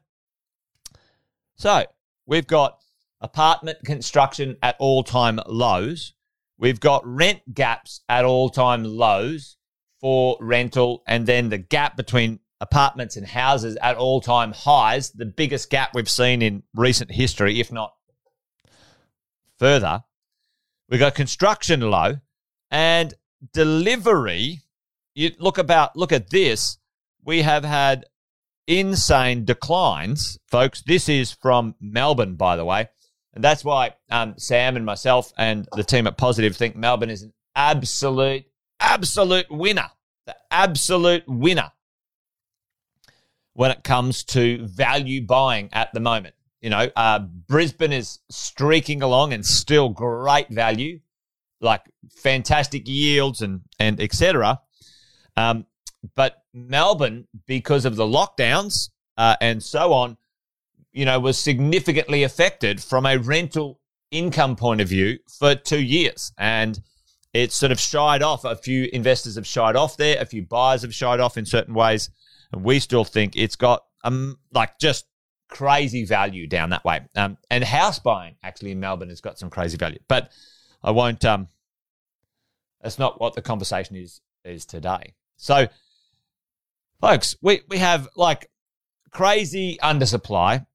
So 1.57 1.85
we've 2.27 2.47
got 2.47 2.81
apartment 3.21 3.79
construction 3.85 4.57
at 4.63 4.77
all 4.79 5.03
time 5.03 5.41
lows. 5.47 6.13
We've 6.59 6.81
got 6.81 7.07
rent 7.07 7.55
gaps 7.55 8.01
at 8.09 8.25
all 8.25 8.51
time 8.51 8.85
lows 8.85 9.57
for 10.01 10.37
rental, 10.41 11.03
and 11.07 11.27
then 11.27 11.49
the 11.49 11.59
gap 11.59 11.97
between 11.97 12.41
apartments 12.61 13.17
and 13.17 13.27
houses 13.27 13.77
at 13.81 13.97
all 13.97 14.21
time 14.21 14.53
highs, 14.53 15.11
the 15.11 15.27
biggest 15.27 15.71
gap 15.71 15.95
we've 15.95 16.09
seen 16.09 16.43
in 16.43 16.63
recent 16.75 17.11
history, 17.11 17.61
if 17.61 17.71
not 17.73 17.95
further. 19.59 20.05
We've 20.89 21.01
got 21.01 21.15
construction 21.15 21.81
low 21.81 22.17
and 22.71 23.15
delivery. 23.53 24.61
You 25.15 25.33
look 25.39 25.59
about 25.59 25.97
look 25.97 26.13
at 26.13 26.31
this. 26.31 26.79
We 27.25 27.43
have 27.43 27.65
had 27.65 28.07
insane 28.67 29.45
declines, 29.45 30.39
folks. 30.47 30.83
This 30.83 31.09
is 31.09 31.33
from 31.33 31.75
Melbourne, 31.81 32.37
by 32.37 32.57
the 32.57 32.65
way. 32.65 32.89
And 33.35 33.45
that's 33.45 33.65
why 33.65 33.95
um, 34.11 34.35
Sam 34.39 34.77
and 34.77 34.87
myself 34.87 35.33
and 35.37 35.69
the 35.77 35.85
team 35.85 36.07
at 36.07 36.17
Positive 36.17 36.57
think 36.57 36.75
Melbourne 36.75 37.11
is 37.11 37.23
an 37.23 37.33
absolute, 37.55 38.45
absolute 38.81 39.47
winner. 39.51 39.91
The 40.27 40.37
absolute 40.51 41.25
winner 41.27 41.71
when 43.59 43.73
it 43.73 43.83
comes 43.83 44.23
to 44.23 44.65
value 44.69 45.21
buying 45.21 45.69
at 45.73 45.93
the 45.93 45.99
moment. 45.99 46.33
You 46.61 46.71
know, 46.71 46.89
uh, 46.95 47.19
Brisbane 47.19 47.93
is 47.93 48.21
streaking 48.31 49.03
along 49.03 49.33
and 49.33 49.45
still 49.45 49.89
great 49.89 50.49
value, 50.49 51.01
like 51.61 51.83
fantastic 52.09 52.87
yields 52.87 53.43
and 53.43 53.63
and 53.81 54.01
etc. 54.01 54.61
Um, 55.37 55.67
but 56.15 56.45
Melbourne, 56.55 57.27
because 57.49 57.85
of 57.85 57.97
the 57.97 58.05
lockdowns 58.05 58.91
uh, 59.17 59.35
and 59.41 59.61
so 59.61 59.93
on, 59.93 60.19
you 60.93 61.05
know, 61.05 61.19
was 61.19 61.37
significantly 61.37 62.23
affected 62.23 62.81
from 62.81 63.07
a 63.07 63.19
rental 63.19 63.81
income 64.13 64.55
point 64.55 64.81
of 64.81 64.87
view 64.87 65.19
for 65.37 65.57
two 65.57 65.83
years, 65.83 66.31
and 66.39 66.79
it's 67.35 67.57
sort 67.57 67.73
of 67.73 67.81
shied 67.81 68.23
off. 68.23 68.45
A 68.45 68.55
few 68.55 68.89
investors 68.93 69.35
have 69.35 69.49
shied 69.49 69.75
off 69.75 69.97
there. 69.97 70.17
A 70.21 70.27
few 70.27 70.43
buyers 70.43 70.83
have 70.83 70.95
shied 70.95 71.19
off 71.19 71.37
in 71.37 71.45
certain 71.45 71.75
ways, 71.75 72.09
and 72.53 72.65
we 72.65 72.81
still 72.81 73.05
think 73.05 73.37
it's 73.37 73.57
got 73.57 73.85
um 74.05 74.39
like 74.53 74.79
just 74.79 75.07
crazy 75.49 76.05
value 76.05 76.47
down 76.47 76.71
that 76.71 76.85
way. 76.85 77.01
Um, 77.17 77.39
and 77.51 77.65
house 77.65 77.99
buying 77.99 78.37
actually 78.43 78.71
in 78.73 78.81
Melbourne 78.81 79.09
has 79.09 79.21
got 79.21 79.39
some 79.39 79.51
crazy 79.51 79.77
value, 79.77 79.99
but 80.09 80.31
I 80.83 80.91
won't. 80.91 81.25
Um, 81.25 81.49
that's 82.83 82.99
not 82.99 83.21
what 83.21 83.35
the 83.35 83.43
conversation 83.43 83.97
is 83.97 84.21
is 84.45 84.65
today. 84.65 85.15
So, 85.37 85.69
folks, 87.01 87.37
we 87.43 87.63
we 87.69 87.79
have 87.79 88.09
like 88.15 88.51
crazy 89.11 89.79
undersupply, 89.83 90.67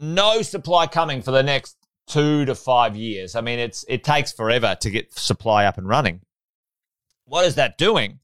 no 0.00 0.42
supply 0.42 0.86
coming 0.86 1.22
for 1.22 1.30
the 1.30 1.42
next 1.42 1.76
two 2.06 2.44
to 2.44 2.54
five 2.54 2.96
years. 2.96 3.34
I 3.34 3.40
mean, 3.40 3.58
it's 3.58 3.84
it 3.88 4.04
takes 4.04 4.32
forever 4.32 4.76
to 4.80 4.90
get 4.90 5.14
supply 5.14 5.64
up 5.64 5.78
and 5.78 5.88
running. 5.88 6.20
What 7.24 7.46
is 7.46 7.54
that 7.56 7.78
doing? 7.78 8.20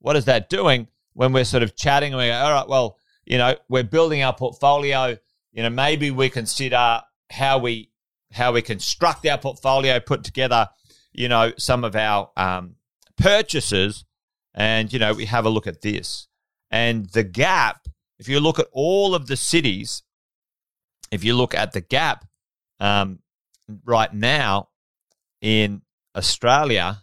What 0.00 0.16
is 0.16 0.26
that 0.26 0.48
doing 0.48 0.88
when 1.18 1.32
we're 1.32 1.44
sort 1.44 1.62
of 1.62 1.74
chatting 1.74 2.12
and 2.12 2.20
we 2.20 2.28
go, 2.28 2.34
all 2.34 2.52
right, 2.52 2.68
well, 2.68 2.96
you 3.26 3.38
know, 3.38 3.54
we're 3.68 3.82
building 3.82 4.22
our 4.22 4.34
portfolio 4.34 5.16
you 5.58 5.64
know, 5.64 5.70
maybe 5.70 6.12
we 6.12 6.30
consider 6.30 7.02
how 7.30 7.58
we 7.58 7.90
how 8.30 8.52
we 8.52 8.62
construct 8.62 9.26
our 9.26 9.38
portfolio, 9.38 9.98
put 9.98 10.22
together, 10.22 10.68
you 11.12 11.28
know, 11.28 11.52
some 11.56 11.82
of 11.82 11.96
our 11.96 12.30
um, 12.36 12.76
purchases, 13.16 14.04
and 14.54 14.92
you 14.92 15.00
know, 15.00 15.14
we 15.14 15.24
have 15.24 15.46
a 15.46 15.50
look 15.50 15.66
at 15.66 15.80
this 15.80 16.28
and 16.70 17.06
the 17.10 17.24
gap. 17.24 17.88
If 18.20 18.28
you 18.28 18.38
look 18.38 18.60
at 18.60 18.68
all 18.70 19.16
of 19.16 19.26
the 19.26 19.36
cities, 19.36 20.04
if 21.10 21.24
you 21.24 21.34
look 21.34 21.54
at 21.54 21.72
the 21.72 21.80
gap 21.80 22.24
um, 22.78 23.20
right 23.84 24.12
now 24.14 24.68
in 25.40 25.82
Australia, 26.16 27.02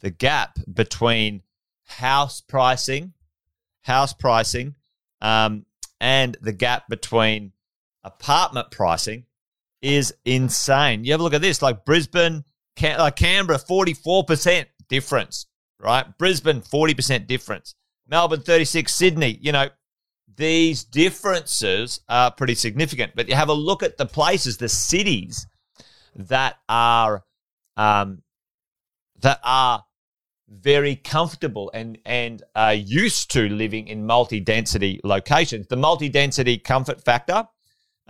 the 0.00 0.10
gap 0.10 0.58
between 0.72 1.42
house 1.86 2.40
pricing, 2.40 3.12
house 3.82 4.12
pricing, 4.12 4.74
um, 5.20 5.66
and 6.00 6.36
the 6.40 6.52
gap 6.52 6.88
between 6.88 7.52
apartment 8.04 8.70
pricing 8.70 9.26
is 9.82 10.14
insane. 10.24 11.04
You 11.04 11.12
have 11.12 11.20
a 11.20 11.22
look 11.22 11.34
at 11.34 11.42
this, 11.42 11.62
like 11.62 11.84
Brisbane, 11.84 12.44
Cam- 12.76 12.98
like 12.98 13.16
Canberra, 13.16 13.58
44% 13.58 14.66
difference, 14.88 15.46
right? 15.78 16.06
Brisbane, 16.18 16.60
40% 16.60 17.26
difference. 17.26 17.74
Melbourne, 18.06 18.42
36, 18.42 18.92
Sydney, 18.92 19.38
you 19.40 19.52
know, 19.52 19.68
these 20.36 20.84
differences 20.84 22.00
are 22.08 22.30
pretty 22.30 22.54
significant. 22.54 23.12
But 23.14 23.28
you 23.28 23.34
have 23.34 23.48
a 23.48 23.54
look 23.54 23.82
at 23.82 23.98
the 23.98 24.06
places, 24.06 24.56
the 24.56 24.68
cities 24.68 25.46
that 26.14 26.56
are 26.68 27.24
um, 27.76 28.22
that 29.20 29.40
are 29.44 29.84
very 30.50 30.96
comfortable 30.96 31.70
and 31.72 31.98
and 32.04 32.42
are 32.56 32.74
used 32.74 33.30
to 33.30 33.48
living 33.48 33.86
in 33.88 34.04
multi-density 34.04 35.00
locations. 35.04 35.68
The 35.68 35.76
multi-density 35.76 36.58
comfort 36.58 37.04
factor 37.04 37.46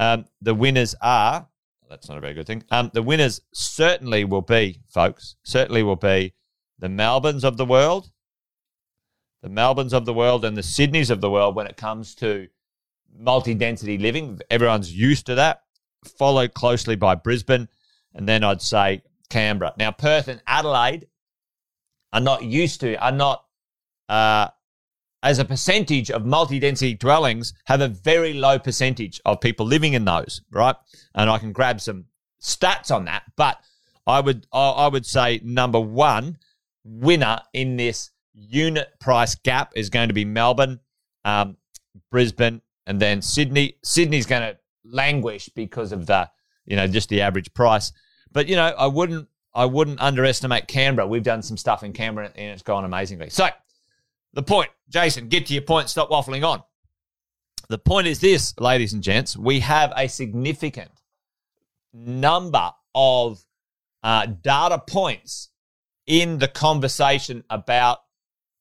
um, 0.01 0.25
the 0.41 0.55
winners 0.55 0.95
are, 1.03 1.47
that's 1.91 2.09
not 2.09 2.17
a 2.17 2.23
very 2.23 2.33
good 2.33 2.47
thing. 2.47 2.65
Um, 2.71 2.91
the 2.95 3.03
winners 3.03 3.43
certainly 3.53 4.25
will 4.25 4.41
be, 4.41 4.81
folks, 4.89 5.37
certainly 5.45 5.83
will 5.83 5.95
be 5.95 6.33
the 6.79 6.89
Melbournes 6.89 7.45
of 7.45 7.59
the 7.59 7.67
world, 7.67 8.11
the 9.43 9.51
Melbournes 9.51 9.93
of 9.93 10.07
the 10.07 10.15
world, 10.15 10.47
and 10.47 10.57
the 10.57 10.63
Sydneys 10.63 11.11
of 11.11 11.21
the 11.21 11.31
world 11.31 11.55
when 11.55 11.67
it 11.67 11.77
comes 11.77 12.15
to 12.15 12.49
multi 13.15 13.53
density 13.53 13.99
living. 13.99 14.41
Everyone's 14.51 14.91
used 14.91 15.27
to 15.27 15.35
that, 15.35 15.65
followed 16.19 16.55
closely 16.55 16.97
by 16.97 17.15
Brisbane, 17.15 17.69
and 18.15 18.27
then 18.27 18.43
I'd 18.43 18.63
say 18.63 19.03
Canberra. 19.29 19.75
Now, 19.77 19.91
Perth 19.91 20.29
and 20.29 20.41
Adelaide 20.47 21.09
are 22.13 22.21
not 22.21 22.45
used 22.45 22.81
to, 22.81 22.97
are 22.97 23.13
not 23.13 23.45
uh, 24.09 24.49
as 25.23 25.39
a 25.39 25.45
percentage 25.45 26.11
of 26.11 26.25
multi-density 26.25 26.95
dwellings 26.95 27.53
have 27.67 27.81
a 27.81 27.89
very 27.89 28.33
low 28.33 28.59
percentage 28.59 29.21
of 29.25 29.41
people 29.41 29.67
living 29.67 29.93
in 29.93 30.05
those, 30.05 30.41
right? 30.51 30.77
And 31.15 31.29
I 31.29 31.39
can 31.39 31.53
grab 31.53 31.81
some 31.81 32.07
stats 32.43 32.95
on 32.95 33.05
that, 33.05 33.25
but 33.37 33.59
I 34.07 34.21
would 34.21 34.47
I 34.53 34.89
would 34.89 35.07
say 35.07 35.41
number 35.45 35.79
one 35.79 36.39
winner 36.85 37.41
in 37.53 37.77
this 37.77 38.11
unit 38.33 38.89
price 38.99 39.35
gap 39.35 39.73
is 39.77 39.91
going 39.91 40.09
to 40.09 40.15
be 40.15 40.25
Melbourne, 40.25 40.81
um, 41.25 41.57
Brisbane, 42.11 42.63
and 42.87 43.01
then 43.01 43.21
Sydney. 43.21 43.77
Sydney's 43.85 44.27
going 44.27 44.43
to 44.43 44.59
languish 44.85 45.49
because 45.51 45.93
of 45.93 46.07
the, 46.07 46.29
you 46.65 46.77
know, 46.77 46.87
just 46.87 47.11
the 47.11 47.21
average 47.21 47.53
price. 47.53 47.93
But 48.33 48.49
you 48.49 48.57
know, 48.57 48.67
I 48.67 48.87
wouldn't 48.87 49.29
I 49.55 49.67
wouldn't 49.67 50.01
underestimate 50.01 50.69
Canberra. 50.69 51.07
We've 51.09 51.23
done 51.23 51.43
some 51.43 51.57
stuff 51.57 51.83
in 51.83 51.93
Canberra 51.93 52.31
and 52.35 52.53
it's 52.53 52.63
gone 52.63 52.85
amazingly. 52.85 53.31
So 53.31 53.49
the 54.33 54.43
point, 54.43 54.71
Jason, 54.89 55.29
get 55.29 55.47
to 55.47 55.55
your 55.55 55.63
point. 55.63 55.89
Stop 55.89 56.11
waffling 56.11 56.47
on. 56.47 56.63
The 57.69 57.79
point 57.79 58.07
is 58.07 58.21
this, 58.21 58.59
ladies 58.59 58.93
and 58.93 59.03
gents, 59.03 59.37
we 59.37 59.61
have 59.61 59.93
a 59.97 60.09
significant 60.09 60.91
number 61.93 62.71
of 62.95 63.45
uh, 64.03 64.27
data 64.27 64.79
points 64.79 65.51
in 66.07 66.39
the 66.39 66.49
conversation 66.49 67.45
about 67.51 68.01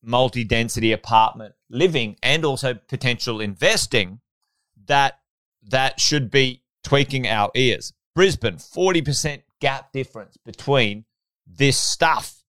multi 0.03 0.43
density 0.43 0.91
apartment 0.91 1.55
living 1.69 2.15
and 2.23 2.45
also 2.45 2.73
potential 2.73 3.41
investing 3.41 4.19
that 4.85 5.19
that 5.69 5.99
should 5.99 6.31
be 6.31 6.63
tweaking 6.83 7.27
our 7.27 7.51
ears. 7.55 7.93
Brisbane, 8.15 8.55
40% 8.55 9.43
gap 9.59 9.91
difference 9.91 10.37
between 10.45 11.05
this 11.47 11.77
stuff, 11.77 12.43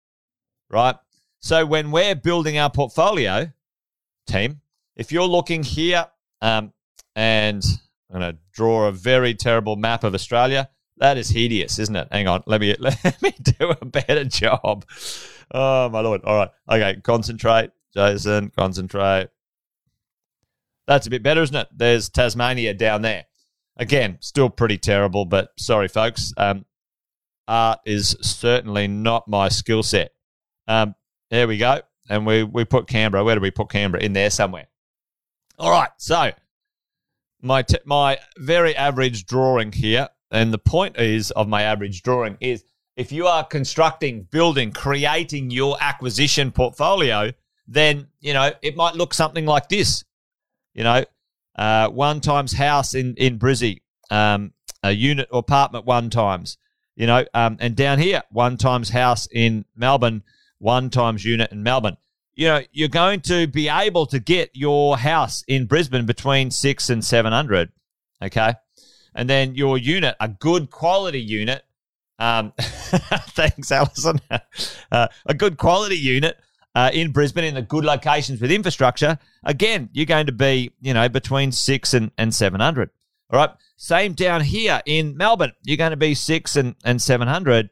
right? 0.70 0.96
So 1.40 1.66
when 1.66 1.92
we're 1.92 2.16
building 2.16 2.58
our 2.58 2.70
portfolio, 2.70 3.52
team, 4.26 4.62
if 4.96 5.12
you're 5.12 5.28
looking 5.28 5.64
here, 5.64 6.06
um, 6.42 6.74
and 7.16 7.64
I'm 8.12 8.20
going 8.20 8.34
to 8.34 8.40
draw 8.52 8.88
a 8.88 8.92
very 8.92 9.34
terrible 9.34 9.76
map 9.76 10.04
of 10.04 10.14
Australia. 10.14 10.70
That 10.98 11.18
is 11.18 11.30
hideous, 11.30 11.80
isn't 11.80 11.96
it? 11.96 12.08
Hang 12.12 12.28
on, 12.28 12.44
let 12.46 12.62
me 12.62 12.76
let 12.80 13.22
me 13.22 13.34
do 13.42 13.70
a 13.70 13.86
better 13.86 14.24
job. 14.26 14.86
Oh 15.52 15.90
my 15.90 16.02
lord! 16.02 16.24
All 16.24 16.38
right, 16.38 16.50
okay, 16.70 17.00
concentrate, 17.02 17.72
Jason, 17.94 18.52
concentrate. 18.58 19.30
That's 20.88 21.06
a 21.06 21.10
bit 21.10 21.22
better, 21.22 21.44
isn't 21.44 21.56
it? 21.56 21.68
There's 21.76 22.10
Tasmania 22.10 22.74
down 22.74 23.02
there. 23.02 23.26
Again, 23.78 24.18
still 24.22 24.50
pretty 24.50 24.78
terrible, 24.78 25.26
but 25.26 25.50
sorry, 25.60 25.88
folks. 25.88 26.34
Um, 26.38 26.66
art 27.48 27.80
is 27.86 28.16
certainly 28.22 28.88
not 28.88 29.27
my 29.27 29.50
skill 29.50 29.84
set. 29.84 30.12
Um, 30.68 30.96
there 31.30 31.48
we 31.48 31.58
go. 31.58 31.82
And 32.10 32.25
we, 32.25 32.44
we 32.44 32.66
put 32.66 32.88
Canberra. 32.88 33.24
Where 33.24 33.36
do 33.36 33.42
we 33.42 33.51
put 33.51 33.70
Canberra? 33.70 34.04
In 34.04 34.13
there 34.13 34.30
somewhere. 34.30 34.68
All 35.60 35.72
right. 35.72 35.89
So 35.98 36.32
my 37.42 37.62
t- 37.62 37.80
my 37.86 38.20
very 38.38 38.75
average 38.75 39.25
drawing 39.25 39.72
here, 39.72 40.10
and 40.32 40.54
the 40.54 40.58
point 40.58 40.98
is 40.98 41.32
of 41.32 41.48
my 41.48 41.63
average 41.63 42.01
drawing 42.01 42.38
is 42.39 42.63
if 42.96 43.12
you 43.12 43.27
are 43.27 43.44
constructing, 43.44 44.24
building, 44.32 44.72
creating 44.72 45.51
your 45.51 45.77
acquisition 45.80 46.51
portfolio, 46.51 47.32
then 47.68 48.08
you 48.20 48.34
know 48.34 48.51
it 48.62 48.75
might 48.75 48.96
look 48.96 49.13
something 49.13 49.46
like 49.46 49.70
this. 49.70 50.04
You 50.74 50.84
know, 50.84 51.04
uh, 51.58 51.89
one 51.89 52.22
times 52.22 52.54
house 52.54 52.94
in 52.94 53.16
in 53.16 53.39
Brizzy, 53.39 53.82
um, 54.10 54.54
a 54.84 54.92
unit 54.92 55.27
or 55.32 55.39
apartment 55.39 55.86
one 55.86 56.10
times. 56.10 56.58
You 56.98 57.08
know, 57.08 57.25
um, 57.34 57.56
and 57.62 57.75
down 57.75 58.00
here 58.00 58.24
one 58.32 58.58
times 58.58 58.89
house 58.89 59.27
in 59.32 59.63
Melbourne, 59.75 60.24
one 60.58 60.89
times 60.89 61.24
unit 61.24 61.51
in 61.54 61.63
Melbourne 61.63 61.96
you 62.38 62.48
know, 62.48 62.62
you're 62.72 62.88
going 62.88 63.20
to 63.20 63.48
be 63.48 63.68
able 63.68 64.06
to 64.06 64.20
get 64.20 64.51
your 64.54 64.96
house 64.96 65.44
in 65.48 65.66
Brisbane 65.66 66.06
between 66.06 66.51
six 66.51 66.89
and 66.89 67.04
700. 67.04 67.72
Okay. 68.24 68.54
And 69.16 69.27
then 69.27 69.56
your 69.56 69.80
unit, 69.80 70.16
a 70.20 70.27
good 70.27 70.70
quality 70.70 71.20
unit. 71.20 71.66
Um, 72.20 72.54
thanks, 72.60 73.72
Alison. 73.72 74.22
Uh, 74.89 75.08
a 75.25 75.34
good 75.34 75.58
quality 75.58 75.98
unit 75.98 76.39
uh, 76.74 76.89
in 76.94 77.12
Brisbane 77.12 77.44
in 77.44 77.56
the 77.56 77.62
good 77.62 77.84
locations 77.84 78.39
with 78.39 78.50
infrastructure. 78.50 79.20
Again, 79.44 79.89
you're 79.92 80.06
going 80.06 80.27
to 80.27 80.32
be, 80.32 80.72
you 80.80 80.94
know, 80.94 81.10
between 81.10 81.51
six 81.51 81.94
and, 81.94 82.10
and 82.18 82.34
700. 82.34 82.89
All 83.30 83.40
right. 83.40 83.50
Same 83.76 84.14
down 84.14 84.42
here 84.42 84.82
in 84.86 85.18
Melbourne. 85.18 85.52
You're 85.64 85.78
going 85.78 85.92
to 85.92 85.98
be 85.98 86.16
six 86.16 86.56
and, 86.56 86.76
and 86.84 87.02
700 87.02 87.70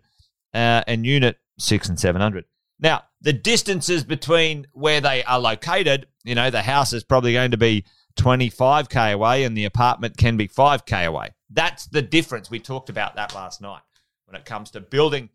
uh, 0.54 0.84
and 0.88 1.06
unit 1.06 1.38
six 1.58 1.90
and 1.90 2.00
700. 2.00 2.46
Now, 2.80 3.04
the 3.22 3.34
distances 3.34 4.04
between 4.04 4.68
where 4.74 5.00
they 5.02 5.24
are 5.24 5.40
located, 5.40 6.08
you 6.24 6.36
know, 6.36 6.50
the 6.50 6.62
house 6.62 6.94
is 6.94 7.04
probably 7.04 7.34
going 7.34 7.52
to 7.52 7.58
be 7.58 7.86
25k 8.18 9.14
away 9.14 9.44
and 9.44 9.58
the 9.58 9.66
apartment 9.66 10.18
can 10.18 10.38
be 10.38 10.48
5k 10.48 11.06
away. 11.06 11.30
That's 11.50 11.88
the 11.88 12.02
difference. 12.02 12.50
We 12.50 12.60
talked 12.60 12.90
about 12.90 13.16
that 13.16 13.34
last 13.34 13.62
night 13.62 13.82
when 14.26 14.40
it 14.40 14.46
comes 14.46 14.72
to 14.72 14.82
building 14.82 15.30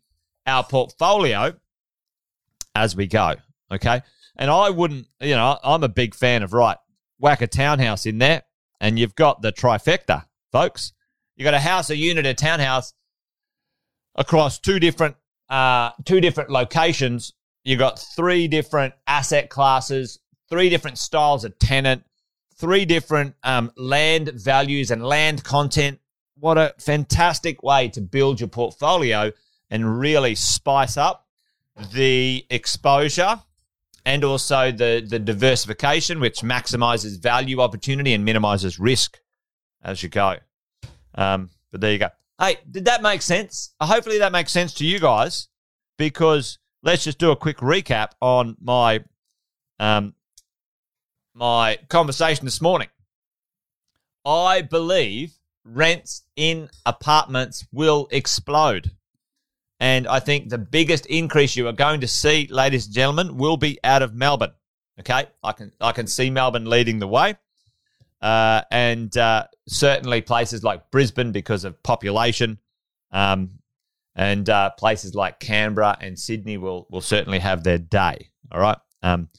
our 0.45 0.63
portfolio 0.63 1.55
as 2.75 2.95
we 2.95 3.07
go. 3.07 3.35
Okay. 3.71 4.01
And 4.35 4.49
I 4.51 4.69
wouldn't, 4.69 5.07
you 5.19 5.35
know, 5.35 5.57
I'm 5.63 5.83
a 5.83 5.89
big 5.89 6.13
fan 6.13 6.43
of, 6.43 6.53
right, 6.53 6.77
whack 7.19 7.41
a 7.41 7.47
townhouse 7.47 8.05
in 8.05 8.19
there 8.19 8.43
and 8.81 8.97
you've 8.97 9.15
got 9.15 9.41
the 9.41 9.53
trifecta, 9.53 10.25
folks. 10.51 10.91
You've 11.37 11.45
got 11.45 11.53
a 11.53 11.59
house, 11.59 11.89
a 11.89 11.95
unit, 11.95 12.25
a 12.25 12.33
townhouse 12.33 12.93
across 14.15 14.59
two 14.59 14.79
different 14.79 15.15
uh, 15.47 15.91
two 16.03 16.19
different 16.19 16.49
locations. 16.49 17.33
You've 17.63 17.79
got 17.79 17.99
three 17.99 18.47
different 18.47 18.95
asset 19.05 19.49
classes, 19.49 20.19
three 20.49 20.69
different 20.69 20.97
styles 20.97 21.45
of 21.45 21.57
tenant, 21.59 22.03
three 22.55 22.85
different 22.85 23.35
um, 23.43 23.71
land 23.77 24.31
values 24.33 24.91
and 24.91 25.05
land 25.05 25.43
content. 25.43 25.99
What 26.37 26.57
a 26.57 26.73
fantastic 26.79 27.61
way 27.61 27.89
to 27.89 28.01
build 28.01 28.39
your 28.39 28.49
portfolio 28.49 29.31
and 29.69 29.99
really 29.99 30.33
spice 30.33 30.97
up 30.97 31.27
the 31.93 32.45
exposure 32.49 33.41
and 34.05 34.23
also 34.23 34.71
the, 34.71 35.05
the 35.07 35.19
diversification, 35.19 36.19
which 36.19 36.39
maximizes 36.41 37.21
value 37.21 37.61
opportunity 37.61 38.13
and 38.13 38.25
minimizes 38.25 38.79
risk 38.79 39.19
as 39.83 40.01
you 40.01 40.09
go. 40.09 40.37
Um, 41.15 41.49
but 41.71 41.81
there 41.81 41.91
you 41.91 41.99
go. 41.99 42.09
Hey, 42.39 42.57
did 42.69 42.85
that 42.85 43.01
make 43.01 43.21
sense? 43.21 43.73
Hopefully 43.81 44.19
that 44.19 44.31
makes 44.31 44.51
sense 44.51 44.73
to 44.75 44.85
you 44.85 44.99
guys 44.99 45.47
because 45.97 46.57
let's 46.83 47.03
just 47.03 47.19
do 47.19 47.31
a 47.31 47.35
quick 47.35 47.57
recap 47.57 48.11
on 48.21 48.57
my 48.59 49.03
um, 49.79 50.13
my 51.33 51.77
conversation 51.89 52.45
this 52.45 52.61
morning. 52.61 52.87
I 54.25 54.61
believe 54.61 55.33
rents 55.63 56.23
in 56.35 56.69
apartments 56.85 57.65
will 57.71 58.07
explode. 58.11 58.91
And 59.81 60.07
I 60.07 60.19
think 60.19 60.49
the 60.49 60.59
biggest 60.59 61.07
increase 61.07 61.55
you 61.55 61.67
are 61.67 61.73
going 61.73 62.01
to 62.01 62.07
see, 62.07 62.47
ladies 62.51 62.85
and 62.85 62.93
gentlemen, 62.93 63.37
will 63.37 63.57
be 63.57 63.79
out 63.83 64.03
of 64.03 64.13
Melbourne. 64.13 64.51
Okay, 64.99 65.25
I 65.43 65.51
can 65.53 65.71
I 65.81 65.91
can 65.91 66.05
see 66.05 66.29
Melbourne 66.29 66.65
leading 66.65 66.99
the 66.99 67.07
way, 67.07 67.33
uh, 68.21 68.61
and 68.69 69.15
uh, 69.17 69.47
certainly 69.67 70.21
places 70.21 70.63
like 70.63 70.91
Brisbane 70.91 71.31
because 71.31 71.63
of 71.63 71.81
population, 71.81 72.59
um, 73.11 73.57
and 74.15 74.47
uh, 74.47 74.69
places 74.77 75.15
like 75.15 75.39
Canberra 75.39 75.97
and 75.99 76.19
Sydney 76.19 76.57
will 76.57 76.85
will 76.91 77.01
certainly 77.01 77.39
have 77.39 77.63
their 77.63 77.79
day. 77.79 78.29
All 78.51 78.61
right. 78.61 78.77
Um, 79.01 79.29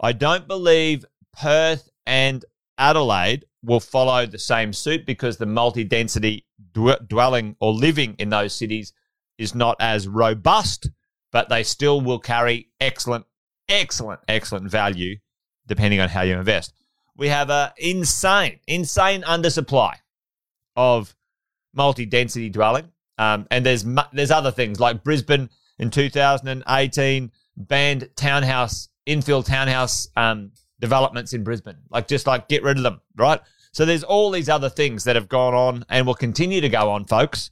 I 0.00 0.10
don't 0.10 0.48
believe 0.48 1.04
Perth 1.32 1.88
and 2.06 2.44
Adelaide 2.76 3.44
will 3.62 3.78
follow 3.78 4.26
the 4.26 4.38
same 4.40 4.72
suit 4.72 5.06
because 5.06 5.36
the 5.36 5.46
multi-density 5.46 6.44
dwelling 6.72 7.54
or 7.60 7.72
living 7.72 8.16
in 8.18 8.30
those 8.30 8.52
cities 8.52 8.92
is 9.38 9.54
not 9.54 9.76
as 9.80 10.08
robust, 10.08 10.90
but 11.32 11.48
they 11.48 11.62
still 11.62 12.00
will 12.00 12.18
carry 12.18 12.68
excellent, 12.80 13.26
excellent, 13.68 14.20
excellent 14.28 14.70
value 14.70 15.16
depending 15.66 16.00
on 16.00 16.08
how 16.08 16.22
you 16.22 16.34
invest. 16.36 16.72
We 17.16 17.28
have 17.28 17.50
a 17.50 17.74
insane, 17.78 18.60
insane 18.66 19.22
undersupply 19.22 19.94
of 20.76 21.14
multi-density 21.74 22.50
dwelling 22.50 22.92
um, 23.18 23.46
and 23.50 23.64
there's 23.64 23.84
there's 24.12 24.30
other 24.30 24.50
things 24.50 24.80
like 24.80 25.02
Brisbane 25.02 25.48
in 25.78 25.90
2018 25.90 27.32
banned 27.56 28.08
townhouse 28.16 28.88
infill 29.06 29.44
townhouse 29.44 30.08
um, 30.16 30.52
developments 30.80 31.32
in 31.32 31.44
Brisbane. 31.44 31.78
Like 31.90 32.08
just 32.08 32.26
like 32.26 32.48
get 32.48 32.62
rid 32.62 32.76
of 32.76 32.82
them, 32.82 33.00
right? 33.16 33.40
So 33.72 33.84
there's 33.84 34.04
all 34.04 34.30
these 34.30 34.48
other 34.48 34.68
things 34.68 35.04
that 35.04 35.16
have 35.16 35.28
gone 35.28 35.54
on 35.54 35.84
and 35.88 36.06
will 36.06 36.14
continue 36.14 36.60
to 36.60 36.68
go 36.68 36.90
on, 36.90 37.04
folks, 37.04 37.50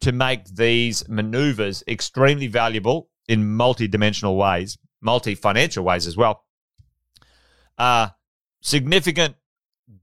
to 0.00 0.12
make 0.12 0.44
these 0.46 1.08
maneuvers 1.08 1.82
extremely 1.86 2.46
valuable 2.46 3.08
in 3.28 3.54
multi-dimensional 3.54 4.36
ways, 4.36 4.78
multi-financial 5.00 5.84
ways 5.84 6.06
as 6.06 6.16
well. 6.16 6.44
Uh, 7.78 8.08
significant 8.60 9.36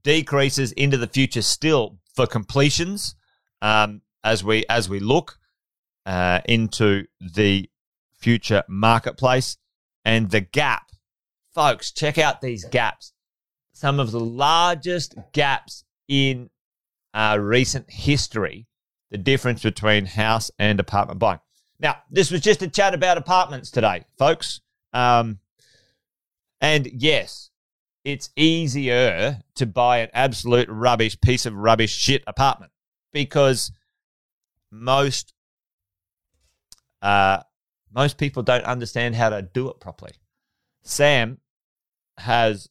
decreases 0.02 0.72
into 0.72 0.96
the 0.96 1.06
future 1.06 1.42
still 1.42 1.98
for 2.14 2.26
completions. 2.26 3.14
Um, 3.60 4.02
as 4.24 4.44
we 4.44 4.64
as 4.68 4.88
we 4.88 5.00
look 5.00 5.38
uh, 6.06 6.40
into 6.46 7.06
the 7.20 7.68
future 8.18 8.62
marketplace 8.68 9.56
and 10.04 10.30
the 10.30 10.40
gap, 10.40 10.90
folks. 11.54 11.92
Check 11.92 12.18
out 12.18 12.40
these 12.40 12.64
gaps. 12.64 13.12
Some 13.72 14.00
of 14.00 14.10
the 14.10 14.20
largest 14.20 15.14
gaps 15.32 15.84
in 16.08 16.50
uh, 17.14 17.38
recent 17.40 17.90
history. 17.90 18.67
The 19.10 19.18
difference 19.18 19.62
between 19.62 20.06
house 20.06 20.50
and 20.58 20.78
apartment 20.78 21.18
buying. 21.18 21.40
Now, 21.80 21.96
this 22.10 22.30
was 22.30 22.40
just 22.40 22.62
a 22.62 22.68
chat 22.68 22.94
about 22.94 23.18
apartments 23.18 23.70
today, 23.70 24.04
folks. 24.18 24.60
Um, 24.92 25.38
and 26.60 26.86
yes, 26.92 27.50
it's 28.04 28.30
easier 28.36 29.40
to 29.54 29.66
buy 29.66 29.98
an 29.98 30.08
absolute 30.12 30.68
rubbish 30.68 31.20
piece 31.20 31.46
of 31.46 31.54
rubbish 31.54 31.94
shit 31.94 32.24
apartment 32.26 32.72
because 33.12 33.72
most 34.70 35.34
uh, 37.00 37.42
most 37.94 38.18
people 38.18 38.42
don't 38.42 38.64
understand 38.64 39.14
how 39.14 39.28
to 39.30 39.42
do 39.42 39.68
it 39.70 39.80
properly. 39.80 40.12
Sam 40.82 41.38
has 42.18 42.68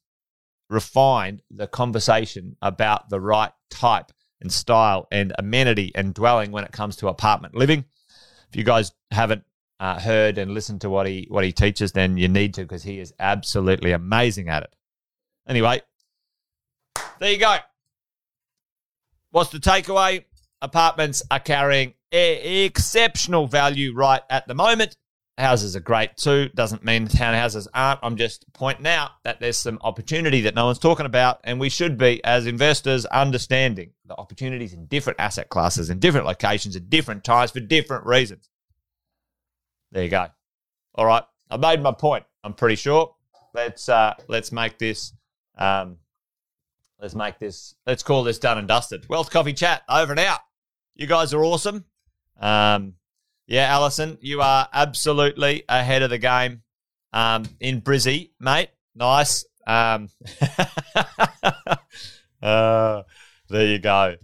refined 0.69 1.41
the 1.49 1.67
conversation 1.67 2.57
about 2.61 3.09
the 3.09 3.21
right 3.21 3.51
type 3.69 4.11
and 4.41 4.51
style 4.51 5.07
and 5.11 5.33
amenity 5.37 5.91
and 5.95 6.13
dwelling 6.13 6.51
when 6.51 6.63
it 6.63 6.71
comes 6.71 6.95
to 6.97 7.07
apartment 7.07 7.55
living. 7.55 7.85
If 8.49 8.55
you 8.55 8.63
guys 8.63 8.91
haven't 9.11 9.43
uh, 9.79 9.99
heard 9.99 10.37
and 10.37 10.53
listened 10.53 10.81
to 10.81 10.89
what 10.89 11.07
he 11.07 11.27
what 11.29 11.43
he 11.43 11.51
teaches, 11.51 11.91
then 11.91 12.17
you 12.17 12.27
need 12.27 12.53
to 12.55 12.61
because 12.61 12.83
he 12.83 12.99
is 12.99 13.13
absolutely 13.19 13.91
amazing 13.91 14.49
at 14.49 14.63
it. 14.63 14.73
Anyway, 15.47 15.81
there 17.19 17.31
you 17.31 17.37
go. 17.37 17.57
What's 19.31 19.51
the 19.51 19.59
takeaway? 19.59 20.23
Apartments 20.61 21.21
are 21.29 21.39
carrying 21.39 21.93
exceptional 22.11 23.47
value 23.47 23.93
right 23.93 24.21
at 24.29 24.47
the 24.47 24.55
moment. 24.55 24.97
Houses 25.37 25.75
are 25.75 25.81
great 25.81 26.17
too. 26.17 26.49
Doesn't 26.55 26.83
mean 26.83 27.07
townhouses 27.07 27.67
aren't. 27.71 27.99
I'm 28.01 28.17
just 28.17 28.51
pointing 28.53 28.87
out 28.87 29.11
that 29.23 29.39
there's 29.39 29.57
some 29.57 29.77
opportunity 29.81 30.41
that 30.41 30.55
no 30.55 30.65
one's 30.65 30.79
talking 30.79 31.05
about, 31.05 31.41
and 31.43 31.59
we 31.59 31.69
should 31.69 31.95
be, 31.95 32.23
as 32.23 32.47
investors, 32.47 33.05
understanding 33.05 33.91
the 34.05 34.15
opportunities 34.17 34.73
in 34.73 34.87
different 34.87 35.19
asset 35.19 35.49
classes, 35.49 35.91
in 35.91 35.99
different 35.99 36.25
locations, 36.25 36.75
at 36.75 36.89
different 36.89 37.23
times 37.23 37.51
for 37.51 37.59
different 37.59 38.07
reasons. 38.07 38.49
There 39.91 40.03
you 40.03 40.09
go. 40.09 40.27
All 40.95 41.05
right, 41.05 41.23
I 41.51 41.57
made 41.57 41.81
my 41.81 41.91
point. 41.91 42.25
I'm 42.43 42.53
pretty 42.53 42.75
sure. 42.75 43.13
Let's 43.53 43.87
uh, 43.89 44.15
let's 44.27 44.51
make 44.51 44.79
this 44.79 45.13
um, 45.55 45.97
let's 46.99 47.13
make 47.13 47.37
this 47.37 47.75
let's 47.85 48.01
call 48.01 48.23
this 48.23 48.39
done 48.39 48.57
and 48.57 48.67
dusted. 48.67 49.07
Wealth 49.07 49.29
Coffee 49.29 49.53
Chat 49.53 49.83
over 49.87 50.13
and 50.13 50.19
out. 50.19 50.39
You 50.95 51.05
guys 51.05 51.31
are 51.33 51.43
awesome. 51.43 51.85
Um, 52.39 52.95
yeah, 53.47 53.67
Allison, 53.67 54.17
you 54.21 54.41
are 54.41 54.67
absolutely 54.73 55.63
ahead 55.69 56.03
of 56.03 56.09
the 56.09 56.17
game 56.17 56.63
um, 57.13 57.45
in 57.61 57.81
Brizzy, 57.81 58.31
mate. 58.39 58.69
Nice. 58.93 59.45
Um, 59.65 60.09
uh, 62.41 63.03
there 63.49 63.67
you 63.67 63.79
go. 63.79 64.15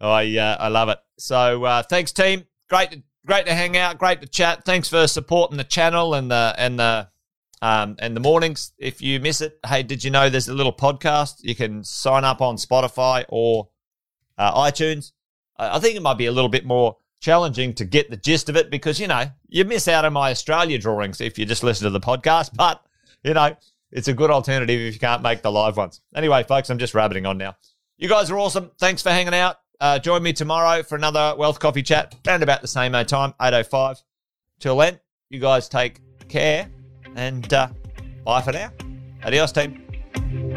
I 0.00 0.36
uh, 0.36 0.56
I 0.58 0.68
love 0.68 0.88
it. 0.88 0.98
So 1.18 1.64
uh, 1.64 1.82
thanks, 1.84 2.12
team. 2.12 2.44
Great 2.68 2.90
to 2.90 3.02
great 3.24 3.46
to 3.46 3.54
hang 3.54 3.76
out. 3.76 3.98
Great 3.98 4.20
to 4.22 4.26
chat. 4.26 4.64
Thanks 4.64 4.88
for 4.88 5.06
supporting 5.06 5.56
the 5.56 5.64
channel 5.64 6.14
and 6.14 6.30
the 6.30 6.54
and 6.58 6.78
the 6.78 7.08
um, 7.62 7.96
and 8.00 8.16
the 8.16 8.20
mornings. 8.20 8.72
If 8.78 9.00
you 9.00 9.20
miss 9.20 9.40
it, 9.40 9.58
hey, 9.64 9.84
did 9.84 10.02
you 10.02 10.10
know 10.10 10.28
there's 10.28 10.48
a 10.48 10.54
little 10.54 10.72
podcast? 10.72 11.34
You 11.42 11.54
can 11.54 11.84
sign 11.84 12.24
up 12.24 12.40
on 12.40 12.56
Spotify 12.56 13.26
or 13.28 13.68
uh, 14.38 14.60
iTunes. 14.62 15.12
I 15.56 15.78
think 15.78 15.94
it 15.94 16.02
might 16.02 16.16
be 16.16 16.26
a 16.26 16.32
little 16.32 16.48
bit 16.48 16.64
more 16.64 16.96
challenging 17.20 17.74
to 17.74 17.84
get 17.84 18.10
the 18.10 18.16
gist 18.16 18.48
of 18.48 18.56
it 18.56 18.70
because, 18.70 18.98
you 18.98 19.06
know, 19.06 19.24
you 19.48 19.64
miss 19.64 19.88
out 19.88 20.04
on 20.04 20.12
my 20.12 20.30
Australia 20.30 20.78
drawings 20.78 21.20
if 21.20 21.38
you 21.38 21.46
just 21.46 21.62
listen 21.62 21.84
to 21.84 21.90
the 21.90 22.00
podcast. 22.00 22.50
But, 22.54 22.82
you 23.22 23.34
know, 23.34 23.56
it's 23.92 24.08
a 24.08 24.14
good 24.14 24.30
alternative 24.30 24.80
if 24.80 24.94
you 24.94 25.00
can't 25.00 25.22
make 25.22 25.42
the 25.42 25.52
live 25.52 25.76
ones. 25.76 26.00
Anyway, 26.14 26.42
folks, 26.44 26.70
I'm 26.70 26.78
just 26.78 26.94
rabbiting 26.94 27.26
on 27.26 27.38
now. 27.38 27.56
You 27.98 28.08
guys 28.08 28.30
are 28.30 28.38
awesome. 28.38 28.70
Thanks 28.78 29.02
for 29.02 29.10
hanging 29.10 29.34
out. 29.34 29.56
Uh, 29.80 29.98
join 29.98 30.22
me 30.22 30.32
tomorrow 30.32 30.82
for 30.82 30.96
another 30.96 31.34
Wealth 31.38 31.58
Coffee 31.58 31.82
Chat, 31.82 32.14
around 32.26 32.42
about 32.42 32.60
the 32.60 32.68
same 32.68 32.92
time, 32.92 33.34
8.05. 33.40 34.02
Till 34.58 34.76
then, 34.76 35.00
you 35.30 35.40
guys 35.40 35.68
take 35.68 36.00
care 36.28 36.68
and 37.16 37.52
uh, 37.52 37.68
bye 38.24 38.42
for 38.42 38.52
now. 38.52 38.70
Adios, 39.24 39.52
team. 39.52 40.49